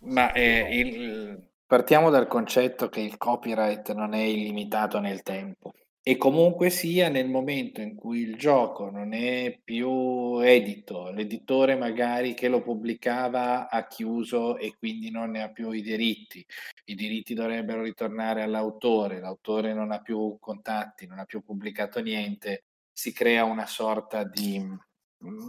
[0.00, 1.49] Ma eh, il...
[1.70, 5.72] partiamo dal concetto che il copyright non è illimitato nel tempo.
[6.02, 12.34] E comunque sia nel momento in cui il gioco non è più edito, l'editore magari
[12.34, 16.44] che lo pubblicava ha chiuso e quindi non ne ha più i diritti,
[16.86, 22.64] i diritti dovrebbero ritornare all'autore, l'autore non ha più contatti, non ha più pubblicato niente,
[22.90, 24.60] si crea una sorta di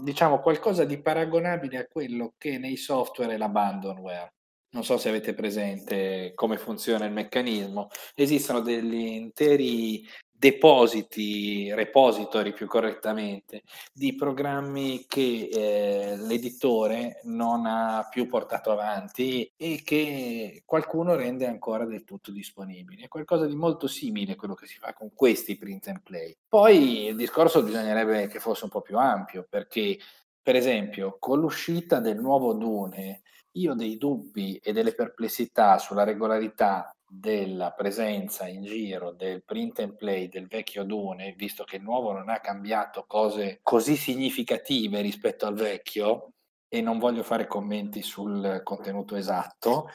[0.03, 4.33] diciamo qualcosa di paragonabile a quello che nei software è l'abandonware.
[4.71, 7.89] Non so se avete presente come funziona il meccanismo.
[8.15, 10.07] Esistono degli interi
[10.41, 13.61] depositi, repository più correttamente,
[13.93, 21.85] di programmi che eh, l'editore non ha più portato avanti e che qualcuno rende ancora
[21.85, 23.03] del tutto disponibili.
[23.03, 26.35] È qualcosa di molto simile a quello che si fa con questi print and play.
[26.47, 29.99] Poi il discorso bisognerebbe che fosse un po' più ampio, perché
[30.41, 33.21] per esempio con l'uscita del nuovo Dune
[33.53, 39.95] io dei dubbi e delle perplessità sulla regolarità della presenza in giro del print and
[39.95, 45.45] play del vecchio Dune, visto che il nuovo non ha cambiato cose così significative rispetto
[45.45, 46.31] al vecchio,
[46.73, 49.89] e non voglio fare commenti sul contenuto esatto,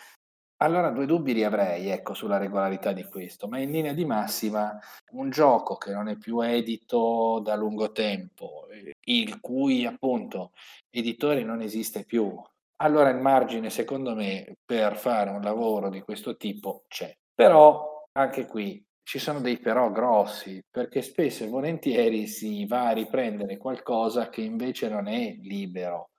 [0.58, 4.78] allora due dubbi li avrei ecco, sulla regolarità di questo, ma in linea di massima
[5.12, 8.66] un gioco che non è più edito da lungo tempo,
[9.04, 10.52] il cui appunto
[10.90, 12.34] editore non esiste più,
[12.76, 17.14] allora il margine secondo me per fare un lavoro di questo tipo c'è.
[17.34, 22.92] Però anche qui ci sono dei però grossi, perché spesso e volentieri si va a
[22.92, 26.10] riprendere qualcosa che invece non è libero,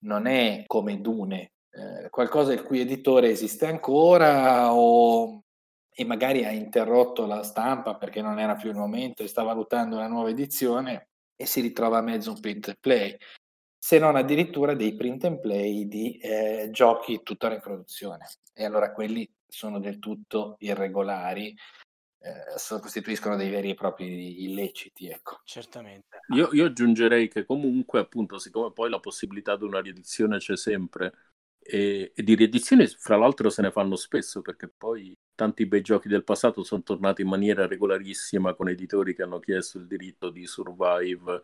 [0.00, 5.42] non è come Dune, eh, qualcosa il cui editore esiste ancora o
[6.00, 9.96] e magari ha interrotto la stampa perché non era più il momento e sta valutando
[9.96, 13.16] una nuova edizione e si ritrova a mezzo un print play
[13.78, 18.26] se non addirittura dei print and play di eh, giochi tuttora in produzione.
[18.52, 21.54] E allora quelli sono del tutto irregolari,
[22.20, 25.08] eh, costituiscono dei veri e propri illeciti.
[25.08, 25.40] Ecco.
[25.44, 26.20] Certamente.
[26.34, 31.12] Io, io, aggiungerei che comunque, appunto, siccome poi la possibilità di una riedizione c'è sempre,
[31.60, 36.08] e, e di riedizioni, fra l'altro, se ne fanno spesso perché poi tanti bei giochi
[36.08, 40.46] del passato sono tornati in maniera regolarissima con editori che hanno chiesto il diritto di
[40.46, 41.40] survive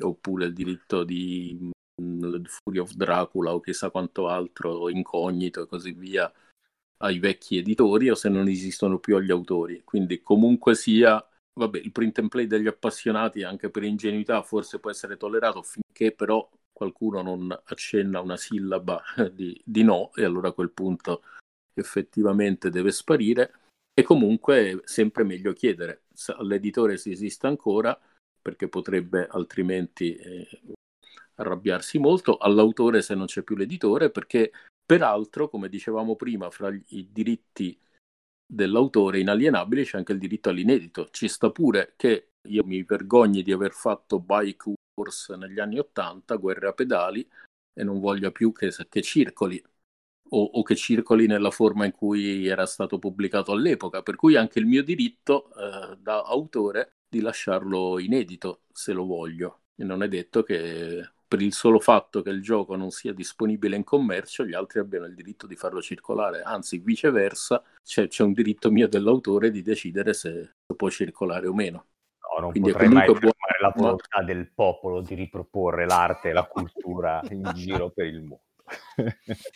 [0.00, 1.70] oppure il diritto di
[2.00, 6.32] mm, Fury of Dracula o chissà quanto altro, incognito e così via,
[6.98, 9.82] ai vecchi editori o se non esistono più agli autori.
[9.84, 11.24] Quindi comunque sia,
[11.58, 16.12] vabbè, il print and play degli appassionati anche per ingenuità forse può essere tollerato finché
[16.12, 21.22] però qualcuno non accenna una sillaba di, di no e allora a quel punto
[21.74, 23.52] effettivamente deve sparire.
[23.98, 26.02] E comunque è sempre meglio chiedere
[26.36, 27.98] all'editore se esiste ancora
[28.48, 30.48] perché potrebbe altrimenti eh,
[31.34, 34.52] arrabbiarsi molto, all'autore se non c'è più l'editore, perché
[34.86, 37.78] peraltro, come dicevamo prima, fra i diritti
[38.46, 41.10] dell'autore inalienabili c'è anche il diritto all'inedito.
[41.10, 46.36] Ci sta pure che io mi vergogni di aver fatto bike wars negli anni Ottanta,
[46.36, 47.28] guerre a pedali,
[47.74, 49.62] e non voglio più che, che circoli.
[50.30, 54.58] O, o, che circoli nella forma in cui era stato pubblicato all'epoca, per cui anche
[54.58, 59.60] il mio diritto eh, da autore di lasciarlo inedito se lo voglio.
[59.74, 63.76] E non è detto che per il solo fatto che il gioco non sia disponibile
[63.76, 68.32] in commercio, gli altri abbiano il diritto di farlo circolare, anzi viceversa, c'è, c'è un
[68.32, 71.86] diritto mio dell'autore di decidere se può circolare o meno.
[72.18, 73.34] No, non Quindi potrei mai buono...
[73.60, 78.42] la volontà del popolo di riproporre l'arte e la cultura in giro per il mondo.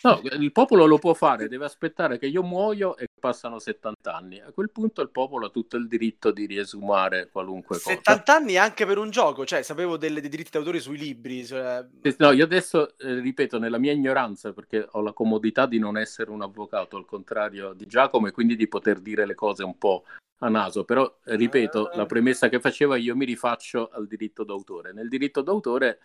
[0.03, 4.41] No, il popolo lo può fare, deve aspettare che io muoio e passano 70 anni.
[4.41, 8.17] A quel punto il popolo ha tutto il diritto di riesumare qualunque 70 cosa.
[8.19, 11.45] 70 anni anche per un gioco, cioè sapevo delle, dei diritti d'autore sui libri.
[11.45, 11.87] Cioè...
[12.19, 16.31] No, io adesso eh, ripeto, nella mia ignoranza, perché ho la comodità di non essere
[16.31, 20.05] un avvocato, al contrario di Giacomo, e quindi di poter dire le cose un po'
[20.39, 24.93] a naso, però ripeto, la premessa che faceva io mi rifaccio al diritto d'autore.
[24.93, 25.99] Nel diritto d'autore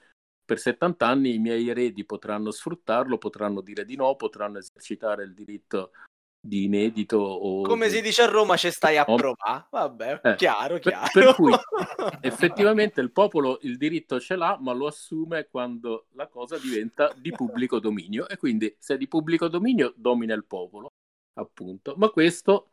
[0.48, 5.34] per 70 anni i miei eredi potranno sfruttarlo, potranno dire di no, potranno esercitare il
[5.34, 5.92] diritto
[6.40, 7.96] di inedito o come di...
[7.96, 11.52] si dice a Roma ci stai a provare vabbè eh, chiaro chiaro per, per cui
[12.22, 17.32] effettivamente il popolo il diritto ce l'ha ma lo assume quando la cosa diventa di
[17.32, 20.92] pubblico dominio e quindi se è di pubblico dominio domina il popolo
[21.38, 21.96] appunto.
[21.98, 22.70] Ma questo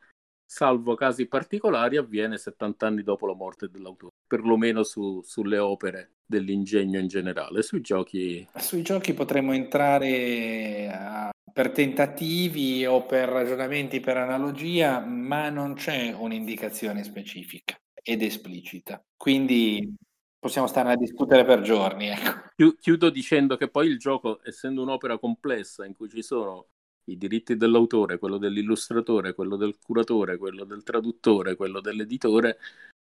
[0.55, 7.01] salvo casi particolari avviene 70 anni dopo la morte dell'autore perlomeno su, sulle opere dell'ingegno
[7.01, 7.63] in generale.
[7.63, 8.47] Sui giochi...
[8.57, 16.15] Sui giochi potremmo entrare a, per tentativi o per ragionamenti per analogia, ma non c'è
[16.17, 19.03] un'indicazione specifica ed esplicita.
[19.17, 19.93] Quindi
[20.39, 22.11] possiamo stare a discutere per giorni.
[22.11, 22.75] Ecco.
[22.79, 26.69] Chiudo dicendo che poi il gioco, essendo un'opera complessa in cui ci sono
[27.07, 32.59] i diritti dell'autore, quello dell'illustratore, quello del curatore, quello del traduttore, quello dell'editore,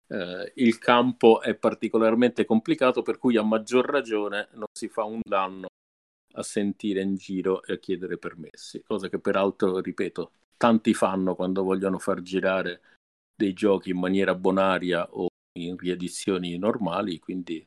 [0.08, 5.22] eh, il campo è particolarmente complicato, per cui a maggior ragione non si fa un
[5.24, 5.68] danno
[6.34, 11.64] a sentire in giro e a chiedere permessi, cosa che peraltro, ripeto, tanti fanno quando
[11.64, 12.82] vogliono far girare
[13.36, 15.28] dei giochi in maniera bonaria o
[15.60, 17.66] in riedizioni normali, quindi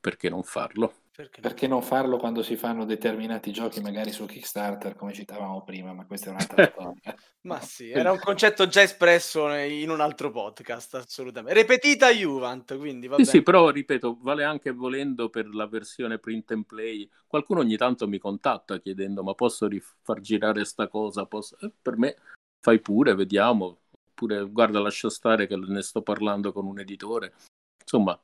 [0.00, 1.03] perché non farlo?
[1.16, 5.92] Perché, perché non farlo quando si fanno determinati giochi magari su Kickstarter, come citavamo prima,
[5.92, 7.14] ma questa è un'altra storia.
[7.42, 11.56] ma sì, era un concetto già espresso in un altro podcast, assolutamente.
[11.56, 13.32] Repetita Juvent, quindi va sì, bene.
[13.36, 17.08] Sì, però ripeto, vale anche volendo per la versione print and play.
[17.28, 19.68] Qualcuno ogni tanto mi contatta chiedendo ma posso
[20.02, 21.26] far girare sta cosa?
[21.26, 21.56] Posso...
[21.60, 22.16] Eh, per me
[22.60, 23.82] fai pure, vediamo.
[24.10, 27.34] Oppure guarda, lascia stare che ne sto parlando con un editore.
[27.80, 28.20] Insomma,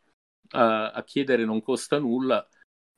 [0.55, 2.45] a, a chiedere non costa nulla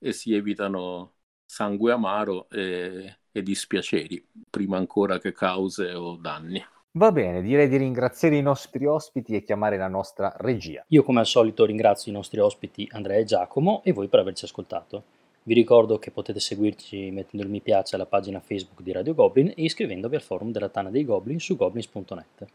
[0.02, 1.12] e si evitano
[1.46, 6.62] sangue amaro e, e dispiaceri, prima ancora che cause o danni.
[6.94, 10.84] Va bene, direi di ringraziare i nostri ospiti e chiamare la nostra regia.
[10.88, 14.44] Io come al solito ringrazio i nostri ospiti Andrea e Giacomo e voi per averci
[14.44, 15.04] ascoltato.
[15.44, 19.48] Vi ricordo che potete seguirci mettendo il mi piace alla pagina Facebook di Radio Goblin
[19.48, 22.46] e iscrivendovi al forum della Tana dei Goblin su goblins.net.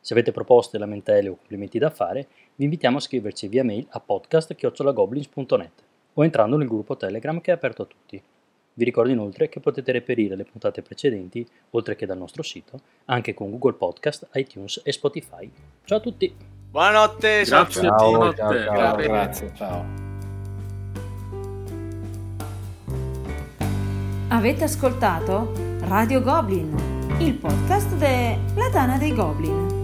[0.00, 4.00] Se avete proposte, lamentele o complimenti da fare, vi invitiamo a scriverci via mail a
[4.00, 5.87] podcast.goblins.net
[6.18, 8.20] o entrando nel gruppo Telegram che è aperto a tutti.
[8.74, 13.34] Vi ricordo inoltre che potete reperire le puntate precedenti, oltre che dal nostro sito, anche
[13.34, 15.50] con Google Podcast, iTunes e Spotify.
[15.84, 16.32] Ciao a tutti!
[16.70, 17.42] Buonanotte!
[17.44, 20.06] Grazie, ciao, ciao, ciao, ciao, ciao grazie, ciao.
[24.28, 29.77] Avete ascoltato Radio Goblin, il podcast della Tana dei Goblin.